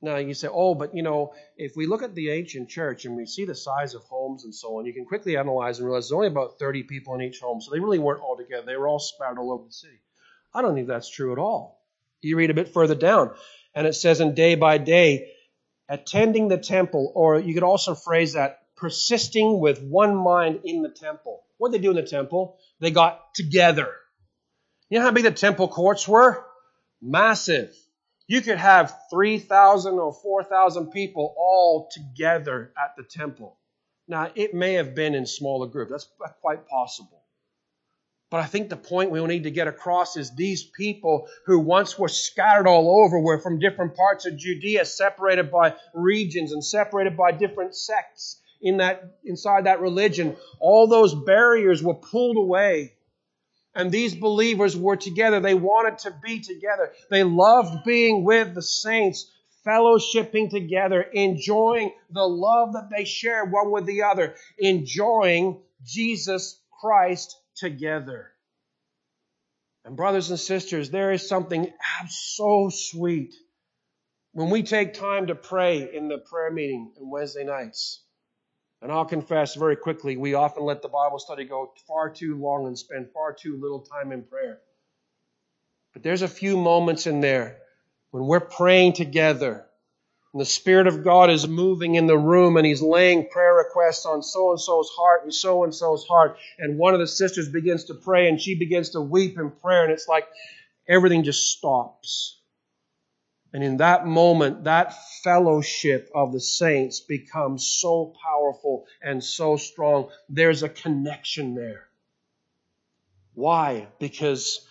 [0.00, 3.16] Now you say, oh, but you know, if we look at the ancient church and
[3.16, 6.04] we see the size of homes and so on, you can quickly analyze and realize
[6.04, 7.60] there's only about 30 people in each home.
[7.60, 8.64] So they really weren't all together.
[8.64, 10.00] They were all spread all over the city.
[10.54, 11.82] I don't think that's true at all.
[12.20, 13.32] You read a bit further down,
[13.74, 15.32] and it says, and day by day,
[15.88, 20.88] attending the temple, or you could also phrase that, persisting with one mind in the
[20.88, 21.42] temple.
[21.56, 22.58] What did they do in the temple?
[22.80, 23.92] They got together.
[24.88, 26.44] You know how big the temple courts were?
[27.02, 27.74] Massive.
[28.26, 33.58] You could have 3,000 or 4,000 people all together at the temple.
[34.06, 35.90] Now, it may have been in smaller groups.
[35.90, 36.08] That's
[36.40, 37.17] quite possible.
[38.30, 41.98] But I think the point we need to get across is these people who once
[41.98, 47.16] were scattered all over were from different parts of Judea, separated by regions and separated
[47.16, 50.36] by different sects in that inside that religion.
[50.60, 52.94] All those barriers were pulled away
[53.74, 55.40] and these believers were together.
[55.40, 56.92] They wanted to be together.
[57.10, 59.30] They loved being with the saints,
[59.66, 67.36] fellowshipping together, enjoying the love that they shared one with the other, enjoying Jesus Christ
[67.58, 68.30] together.
[69.84, 71.72] And, brothers and sisters, there is something
[72.08, 73.34] so sweet
[74.32, 78.02] when we take time to pray in the prayer meeting on Wednesday nights.
[78.80, 82.66] And I'll confess very quickly, we often let the Bible study go far too long
[82.66, 84.60] and spend far too little time in prayer.
[85.92, 87.58] But there's a few moments in there
[88.10, 89.66] when we're praying together
[90.32, 94.06] and the Spirit of God is moving in the room and He's laying prayer requests
[94.06, 96.38] on so and so's heart and so and so's heart.
[96.58, 99.84] And one of the sisters begins to pray and she begins to weep in prayer,
[99.84, 100.26] and it's like
[100.88, 102.40] everything just stops.
[103.52, 110.10] And in that moment, that fellowship of the saints becomes so powerful and so strong.
[110.28, 111.88] There's a connection there.
[113.34, 113.88] Why?
[113.98, 114.66] Because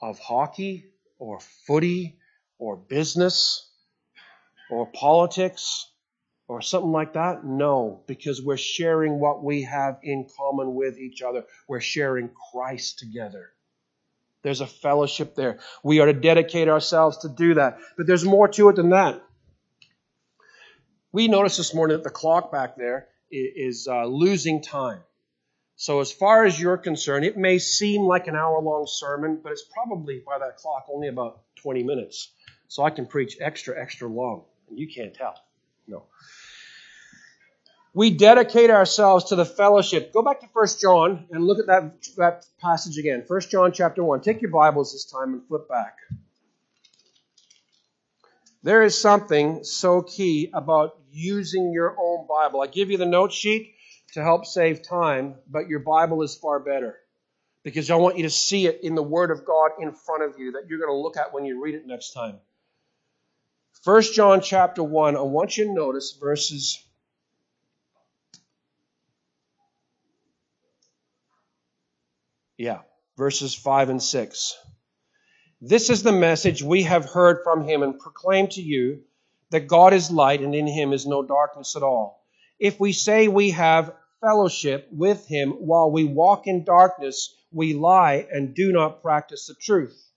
[0.00, 0.86] of hockey
[1.18, 2.18] or footy
[2.58, 3.66] or business
[4.70, 5.86] or politics
[6.48, 7.44] or something like that?
[7.44, 11.44] No, because we're sharing what we have in common with each other.
[11.68, 13.50] We're sharing Christ together.
[14.42, 15.60] There's a fellowship there.
[15.82, 17.78] We are to dedicate ourselves to do that.
[17.96, 19.22] But there's more to it than that.
[21.12, 25.00] We noticed this morning that the clock back there is uh, losing time.
[25.76, 29.52] So, as far as you're concerned, it may seem like an hour long sermon, but
[29.52, 32.32] it's probably by that clock only about 20 minutes.
[32.68, 35.34] So I can preach extra, extra long, and you can't tell.
[35.92, 36.06] No
[37.94, 40.12] we dedicate ourselves to the fellowship.
[40.12, 43.24] Go back to 1 John and look at that, that passage again.
[43.26, 44.22] 1 John chapter 1.
[44.22, 45.96] Take your Bibles this time and flip back.
[48.62, 52.62] There is something so key about using your own Bible.
[52.62, 53.74] I give you the note sheet
[54.14, 56.96] to help save time, but your Bible is far better
[57.62, 60.38] because I want you to see it in the Word of God in front of
[60.38, 62.36] you that you're going to look at when you read it next time.
[63.84, 66.86] 1 John chapter 1, I want you to notice verses
[72.56, 72.82] Yeah,
[73.16, 74.56] verses 5 and 6.
[75.60, 79.02] This is the message we have heard from him and proclaimed to you
[79.50, 82.24] that God is light and in him is no darkness at all.
[82.60, 88.28] If we say we have fellowship with him while we walk in darkness, we lie
[88.30, 90.11] and do not practice the truth.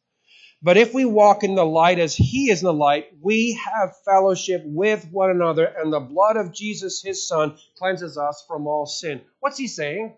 [0.66, 4.02] But if we walk in the light as he is in the light, we have
[4.04, 8.88] fellowship with one another, and the blood of Jesus, his son, cleanses us from all
[8.88, 9.22] sin.
[9.42, 10.16] What's he saying?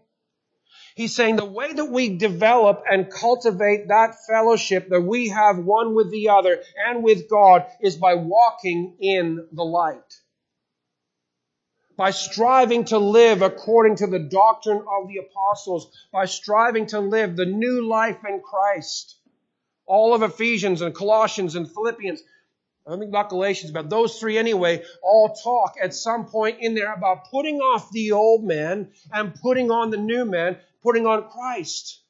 [0.96, 5.94] He's saying the way that we develop and cultivate that fellowship that we have one
[5.94, 10.14] with the other and with God is by walking in the light.
[11.98, 17.36] By striving to live according to the doctrine of the apostles, by striving to live
[17.36, 19.16] the new life in Christ.
[19.88, 22.22] All of Ephesians and Colossians and Philippians,
[22.86, 26.94] I think about Galatians, but those three anyway, all talk at some point in there
[26.94, 32.02] about putting off the old man and putting on the new man, putting on Christ.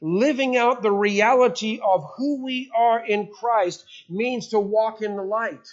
[0.00, 5.22] Living out the reality of who we are in Christ means to walk in the
[5.22, 5.66] light.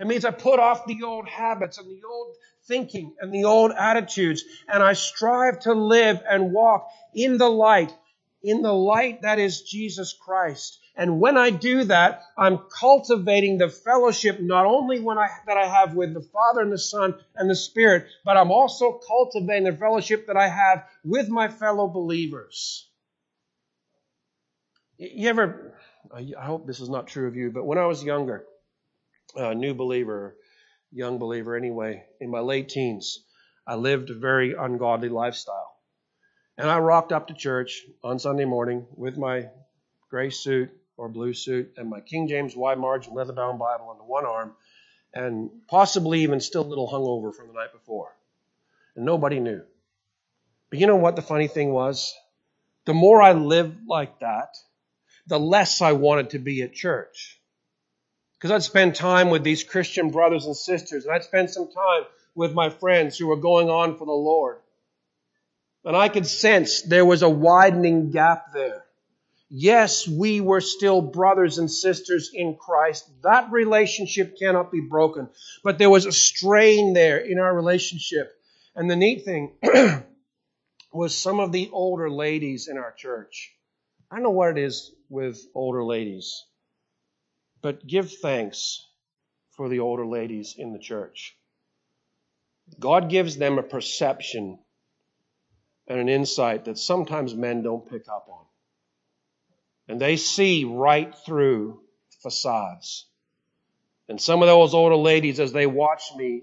[0.00, 2.36] It means I put off the old habits and the old
[2.66, 7.92] thinking and the old attitudes, and I strive to live and walk in the light,
[8.42, 10.78] in the light that is Jesus Christ.
[10.96, 15.66] And when I do that, I'm cultivating the fellowship not only when I, that I
[15.66, 19.76] have with the Father and the Son and the Spirit, but I'm also cultivating the
[19.76, 22.88] fellowship that I have with my fellow believers.
[24.98, 25.74] You ever,
[26.12, 28.44] I hope this is not true of you, but when I was younger,
[29.36, 30.36] a new believer,
[30.90, 33.24] young believer anyway, in my late teens,
[33.66, 35.77] I lived a very ungodly lifestyle.
[36.58, 39.48] And I rocked up to church on Sunday morning with my
[40.10, 44.04] gray suit or blue suit and my King James wide margin leather bound Bible the
[44.04, 44.52] one arm
[45.14, 48.12] and possibly even still a little hungover from the night before.
[48.96, 49.62] And nobody knew.
[50.70, 52.12] But you know what the funny thing was?
[52.86, 54.56] The more I lived like that,
[55.28, 57.40] the less I wanted to be at church.
[58.36, 62.02] Because I'd spend time with these Christian brothers and sisters, and I'd spend some time
[62.34, 64.58] with my friends who were going on for the Lord.
[65.88, 68.84] And I could sense there was a widening gap there.
[69.48, 73.10] Yes, we were still brothers and sisters in Christ.
[73.22, 75.30] That relationship cannot be broken.
[75.64, 78.30] But there was a strain there in our relationship.
[78.76, 79.54] And the neat thing
[80.92, 83.50] was some of the older ladies in our church.
[84.10, 86.44] I don't know what it is with older ladies,
[87.62, 88.86] but give thanks
[89.52, 91.34] for the older ladies in the church.
[92.78, 94.58] God gives them a perception
[95.88, 98.44] and an insight that sometimes men don't pick up on.
[99.88, 101.80] And they see right through
[102.22, 103.06] facades.
[104.08, 106.42] And some of those older ladies, as they watched me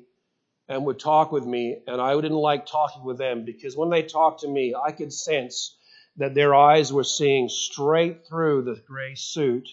[0.67, 4.01] and would talk with me, and I didn't like talking with them because when they
[4.01, 5.77] talked to me, I could sense
[6.17, 9.69] that their eyes were seeing straight through the gray suit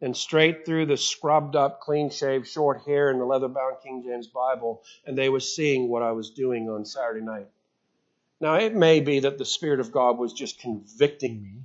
[0.00, 4.02] and straight through the scrubbed up, clean shaved, short hair and the leather bound King
[4.04, 7.46] James Bible, and they were seeing what I was doing on Saturday night.
[8.40, 11.62] Now, it may be that the Spirit of God was just convicting me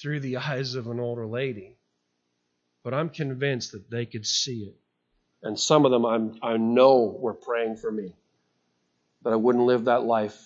[0.00, 1.76] through the eyes of an older lady,
[2.82, 4.76] but I'm convinced that they could see it.
[5.42, 8.14] And some of them I'm, I know were praying for me
[9.22, 10.36] that I wouldn't live that life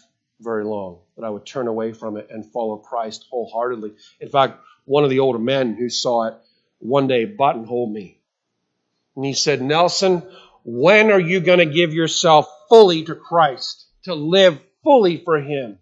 [0.40, 3.92] very long, that I would turn away from it and follow Christ wholeheartedly.
[4.20, 6.34] In fact, one of the older men who saw it
[6.78, 8.20] one day buttonholed me.
[9.16, 10.22] And he said, Nelson,
[10.64, 15.78] when are you going to give yourself fully to Christ to live fully for Him.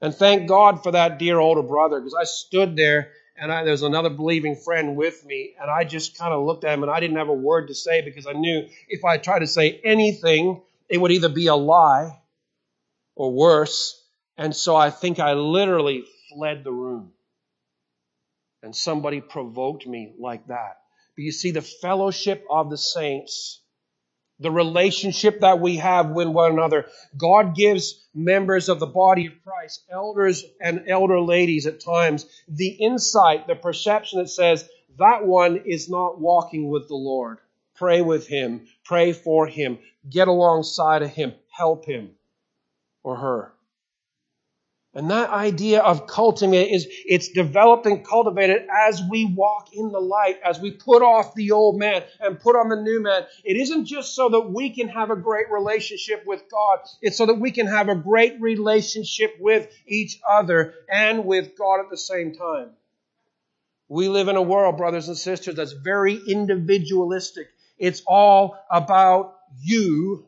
[0.00, 3.72] And thank God for that dear older brother because I stood there and I, there
[3.72, 6.90] was another believing friend with me and I just kind of looked at him and
[6.90, 9.80] I didn't have a word to say because I knew if I tried to say
[9.84, 12.18] anything, it would either be a lie
[13.14, 14.02] or worse.
[14.38, 17.12] And so I think I literally fled the room.
[18.62, 20.78] And somebody provoked me like that.
[21.16, 23.60] But you see, the fellowship of the saints
[24.40, 26.86] the relationship that we have with one another.
[27.16, 32.68] God gives members of the body of Christ, elders and elder ladies at times, the
[32.68, 34.68] insight, the perception that says
[34.98, 37.38] that one is not walking with the Lord.
[37.74, 39.78] Pray with him, pray for him,
[40.08, 42.10] get alongside of him, help him
[43.02, 43.52] or her.
[44.92, 50.00] And that idea of cultivating is it's developed and cultivated as we walk in the
[50.00, 53.22] light, as we put off the old man and put on the new man.
[53.44, 56.80] It isn't just so that we can have a great relationship with God.
[57.00, 61.78] It's so that we can have a great relationship with each other and with God
[61.78, 62.70] at the same time.
[63.88, 67.46] We live in a world, brothers and sisters, that's very individualistic.
[67.78, 70.26] It's all about you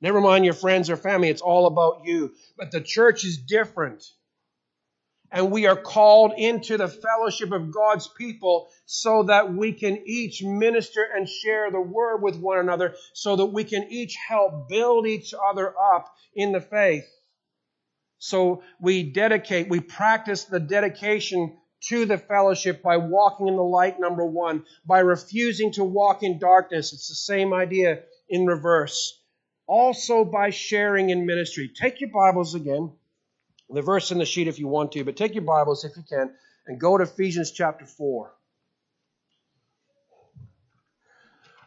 [0.00, 2.32] Never mind your friends or family, it's all about you.
[2.56, 4.04] But the church is different.
[5.30, 10.42] And we are called into the fellowship of God's people so that we can each
[10.42, 15.06] minister and share the word with one another, so that we can each help build
[15.06, 17.04] each other up in the faith.
[18.18, 24.00] So we dedicate, we practice the dedication to the fellowship by walking in the light,
[24.00, 26.92] number one, by refusing to walk in darkness.
[26.92, 29.17] It's the same idea in reverse.
[29.68, 31.68] Also by sharing in ministry.
[31.68, 32.90] Take your Bibles again,
[33.68, 36.02] the verse in the sheet if you want to, but take your Bibles if you
[36.08, 36.32] can
[36.66, 38.32] and go to Ephesians chapter 4.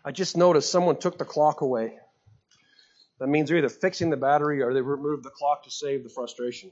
[0.03, 1.99] I just noticed someone took the clock away.
[3.19, 6.09] That means they're either fixing the battery or they removed the clock to save the
[6.09, 6.71] frustration.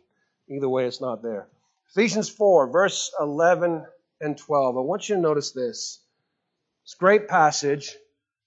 [0.50, 1.48] Either way, it's not there.
[1.92, 3.86] Ephesians 4, verse 11
[4.20, 4.78] and 12.
[4.78, 6.00] I want you to notice this.
[6.86, 7.96] It's a great passage,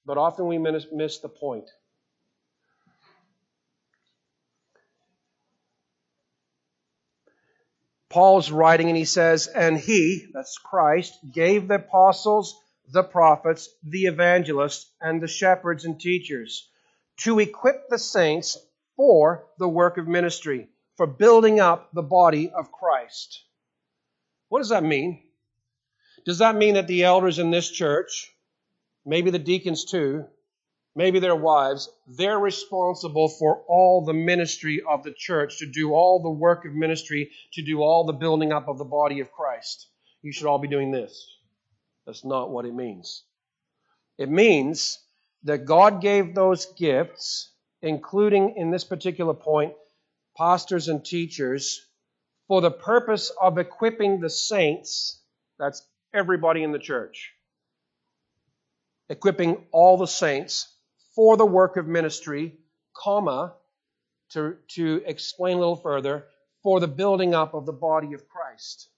[0.04, 1.70] but often we miss the point.
[8.12, 12.60] Paul's writing and he says, And he, that's Christ, gave the apostles,
[12.92, 16.68] the prophets, the evangelists, and the shepherds and teachers
[17.20, 18.58] to equip the saints
[18.96, 23.42] for the work of ministry, for building up the body of Christ.
[24.50, 25.22] What does that mean?
[26.26, 28.30] Does that mean that the elders in this church,
[29.06, 30.26] maybe the deacons too,
[30.94, 36.22] maybe their wives, they're responsible for all the ministry of the church, to do all
[36.22, 39.88] the work of ministry, to do all the building up of the body of Christ?
[40.22, 41.26] You should all be doing this.
[42.06, 43.24] That's not what it means.
[44.18, 44.98] It means
[45.44, 49.74] that God gave those gifts, including in this particular point,
[50.36, 51.84] pastors and teachers,
[52.48, 55.20] for the purpose of equipping the saints,
[55.58, 57.32] that's everybody in the church,
[59.08, 60.68] equipping all the saints
[61.14, 62.58] for the work of ministry,
[62.96, 63.54] comma,
[64.30, 66.24] to, to explain a little further,
[66.62, 68.88] for the building up of the body of Christ.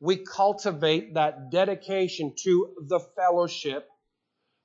[0.00, 3.88] We cultivate that dedication to the fellowship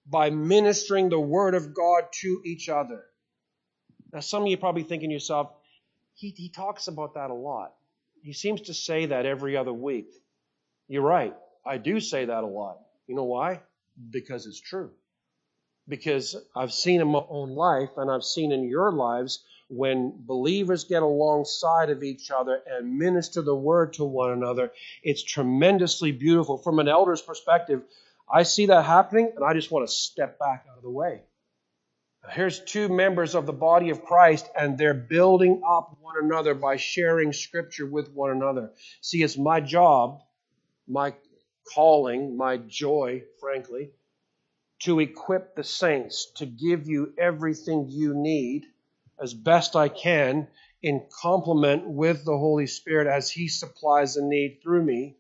[0.06, 3.04] by ministering the Word of God to each other.
[4.12, 5.52] Now, some of you probably thinking to yourself,
[6.14, 7.74] he, he talks about that a lot.
[8.22, 10.08] He seems to say that every other week.
[10.88, 11.36] You're right.
[11.66, 12.78] I do say that a lot.
[13.08, 13.62] You know why?
[14.12, 14.92] Because it's true.
[15.88, 20.84] Because I've seen in my own life and I've seen in your lives when believers
[20.84, 24.72] get alongside of each other and minister the word to one another,
[25.02, 26.58] it's tremendously beautiful.
[26.58, 27.82] From an elder's perspective,
[28.32, 31.22] I see that happening and I just want to step back out of the way.
[32.32, 36.78] Here's two members of the body of Christ and they're building up one another by
[36.78, 38.72] sharing scripture with one another.
[39.02, 40.22] See, it's my job,
[40.88, 41.14] my
[41.74, 43.92] calling, my joy, frankly,
[44.84, 48.66] to equip the saints, to give you everything you need
[49.22, 50.48] as best I can
[50.82, 55.16] in complement with the Holy Spirit as He supplies the need through me,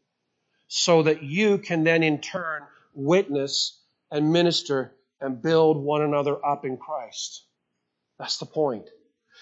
[0.68, 3.80] so that you can then in turn witness
[4.12, 7.44] and minister and build one another up in Christ.
[8.20, 8.90] That's the point.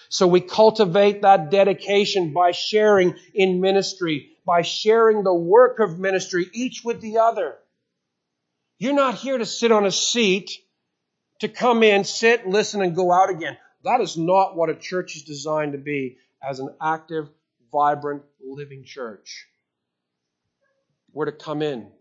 [0.08, 6.48] So we cultivate that dedication by sharing in ministry, by sharing the work of ministry,
[6.52, 7.56] each with the other.
[8.82, 10.58] You're not here to sit on a seat,
[11.38, 13.56] to come in, sit, listen, and go out again.
[13.84, 17.28] That is not what a church is designed to be as an active,
[17.70, 19.46] vibrant, living church.
[21.12, 21.92] We're to come in,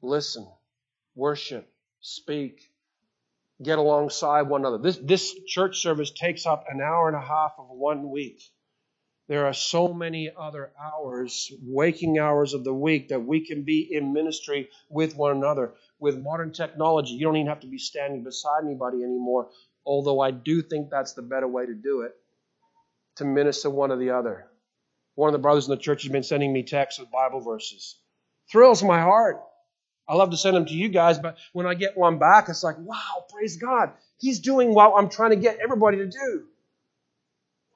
[0.00, 0.50] listen,
[1.14, 1.70] worship,
[2.00, 2.62] speak,
[3.62, 4.78] get alongside one another.
[4.78, 8.40] This, this church service takes up an hour and a half of one week.
[9.30, 13.88] There are so many other hours, waking hours of the week, that we can be
[13.88, 15.74] in ministry with one another.
[16.00, 19.50] With modern technology, you don't even have to be standing beside anybody anymore,
[19.84, 22.12] although I do think that's the better way to do it,
[23.16, 24.46] to minister one or the other.
[25.14, 27.96] One of the brothers in the church has been sending me texts with Bible verses.
[28.50, 29.42] Thrills my heart.
[30.08, 32.64] I love to send them to you guys, but when I get one back, it's
[32.64, 33.92] like, wow, praise God.
[34.18, 36.46] He's doing what I'm trying to get everybody to do.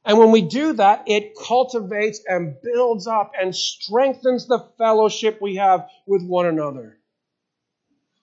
[0.05, 5.57] And when we do that, it cultivates and builds up and strengthens the fellowship we
[5.57, 6.99] have with one another.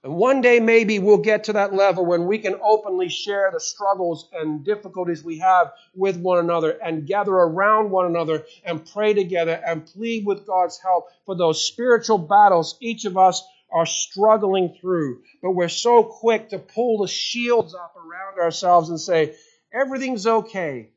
[0.04, 3.60] And one day maybe we'll get to that level when we can openly share the
[3.60, 9.14] struggles and difficulties we have with one another and gather around one another and pray
[9.14, 14.76] together and plead with God's help for those spiritual battles each of us are struggling
[14.82, 15.22] through.
[15.42, 19.36] But we're so quick to pull the shields up around ourselves and say,
[19.72, 20.90] everything's okay.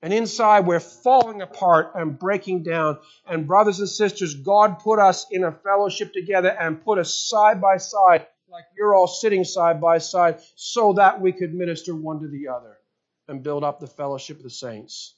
[0.00, 2.98] And inside we're falling apart and breaking down.
[3.26, 7.60] And brothers and sisters, God put us in a fellowship together and put us side
[7.60, 12.20] by side, like you're all sitting side by side, so that we could minister one
[12.20, 12.78] to the other
[13.26, 15.14] and build up the fellowship of the saints.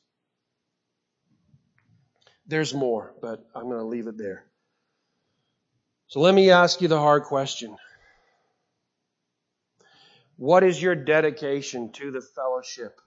[2.46, 4.44] There's more, but I'm going to leave it there.
[6.08, 7.76] So let me ask you the hard question.
[10.36, 12.98] What is your dedication to the fellowship?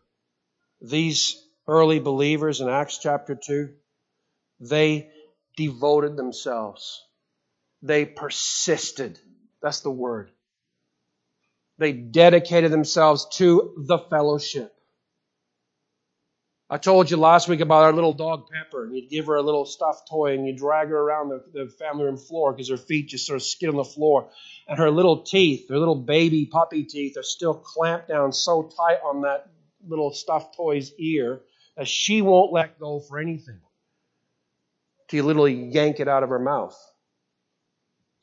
[0.79, 3.69] These early believers in Acts chapter 2,
[4.59, 5.09] they
[5.57, 7.03] devoted themselves.
[7.81, 9.19] They persisted.
[9.61, 10.31] That's the word.
[11.77, 14.73] They dedicated themselves to the fellowship.
[16.69, 19.41] I told you last week about our little dog Pepper, and you'd give her a
[19.41, 22.77] little stuffed toy and you drag her around the, the family room floor because her
[22.77, 24.29] feet just sort of skid on the floor.
[24.67, 28.99] And her little teeth, her little baby puppy teeth, are still clamped down so tight
[29.05, 29.49] on that
[29.85, 31.41] little stuffed toy's ear
[31.85, 33.59] she won't let go for anything.
[35.13, 36.75] You literally yank it out of her mouth,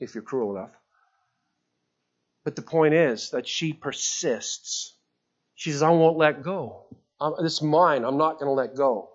[0.00, 0.72] if you're cruel enough.
[2.44, 4.96] But the point is that she persists.
[5.54, 6.86] She says, I won't let go.
[7.20, 8.04] I'm, this is mine.
[8.04, 9.08] I'm not going to let go.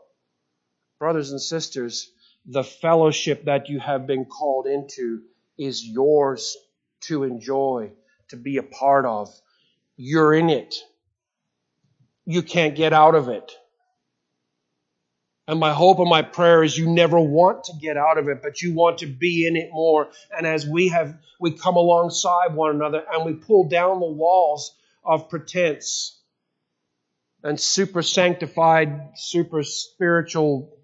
[0.99, 2.09] Brothers and sisters,
[2.45, 5.23] the fellowship that you have been called into
[5.57, 6.55] is yours
[7.01, 7.91] to enjoy,
[8.29, 9.29] to be a part of.
[9.97, 10.75] You're in it.
[12.25, 13.51] You can't get out of it.
[15.47, 18.41] And my hope and my prayer is you never want to get out of it,
[18.41, 20.09] but you want to be in it more.
[20.35, 24.75] And as we have, we come alongside one another and we pull down the walls
[25.03, 26.19] of pretense
[27.43, 30.75] and super sanctified, super spiritual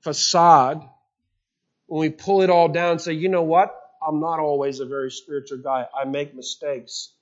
[0.00, 0.82] facade,
[1.86, 3.72] when we pull it all down and say, you know what?
[4.06, 5.86] I'm not always a very spiritual guy.
[5.94, 7.12] I make mistakes.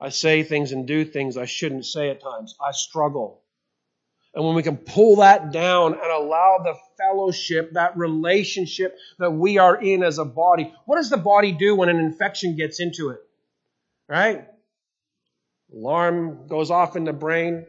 [0.00, 2.56] I say things and do things I shouldn't say at times.
[2.60, 3.41] I struggle.
[4.34, 9.58] And when we can pull that down and allow the fellowship, that relationship that we
[9.58, 13.10] are in as a body, what does the body do when an infection gets into
[13.10, 13.20] it?
[14.08, 14.46] Right?
[15.74, 17.66] Alarm goes off in the brain.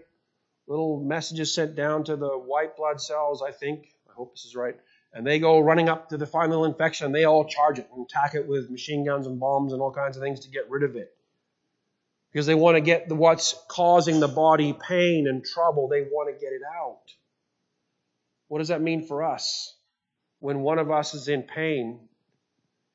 [0.68, 3.88] Little messages sent down to the white blood cells, I think.
[4.10, 4.76] I hope this is right.
[5.14, 7.12] And they go running up to the final infection.
[7.12, 10.16] They all charge it and attack it with machine guns and bombs and all kinds
[10.16, 11.14] of things to get rid of it.
[12.34, 15.88] Because they want to get what's causing the body pain and trouble.
[15.88, 17.02] They want to get it out.
[18.48, 19.76] What does that mean for us?
[20.40, 22.10] When one of us is in pain,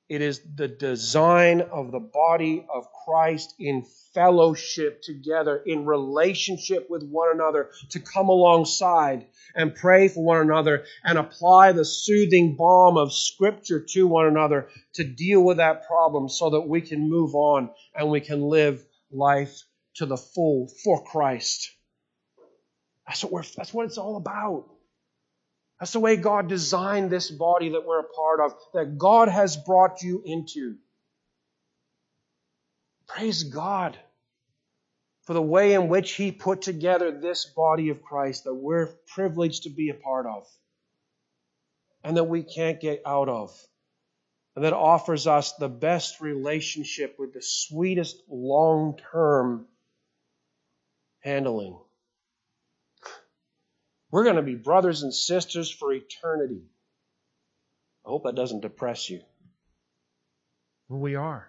[0.08, 3.84] it is the design of the body of Christ in
[4.14, 10.84] fellowship together, in relationship with one another, to come alongside and pray for one another
[11.04, 16.28] and apply the soothing balm of Scripture to one another to deal with that problem
[16.28, 19.62] so that we can move on and we can live life
[19.96, 21.70] to the full for Christ.
[23.06, 24.66] That's what, we're, that's what it's all about.
[25.80, 29.56] That's the way God designed this body that we're a part of, that God has
[29.56, 30.76] brought you into.
[33.06, 33.96] Praise God
[35.22, 39.62] for the way in which He put together this body of Christ that we're privileged
[39.64, 40.46] to be a part of
[42.02, 43.50] and that we can't get out of.
[44.60, 49.66] That offers us the best relationship with the sweetest long term
[51.20, 51.78] handling.
[54.10, 56.62] We're going to be brothers and sisters for eternity.
[58.06, 59.20] I hope that doesn't depress you.
[60.88, 61.46] Well, we are.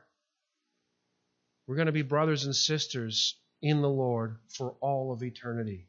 [1.66, 5.88] We're going to be brothers and sisters in the Lord for all of eternity.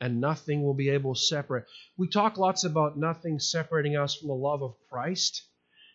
[0.00, 1.64] And nothing will be able to separate.
[1.96, 5.42] We talk lots about nothing separating us from the love of Christ.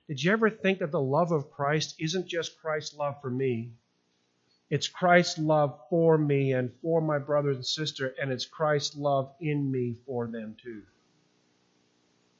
[0.09, 3.73] Did you ever think that the love of Christ isn't just Christ's love for me,
[4.67, 9.31] it's Christ's love for me and for my brother and sister, and it's Christ's love
[9.39, 10.81] in me for them too.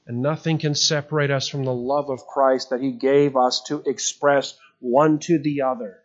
[0.08, 3.84] And nothing can separate us from the love of Christ that He gave us to
[3.86, 6.00] express one to the other.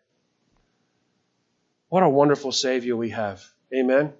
[1.89, 3.43] What a wonderful Savior we have.
[3.73, 4.13] Amen.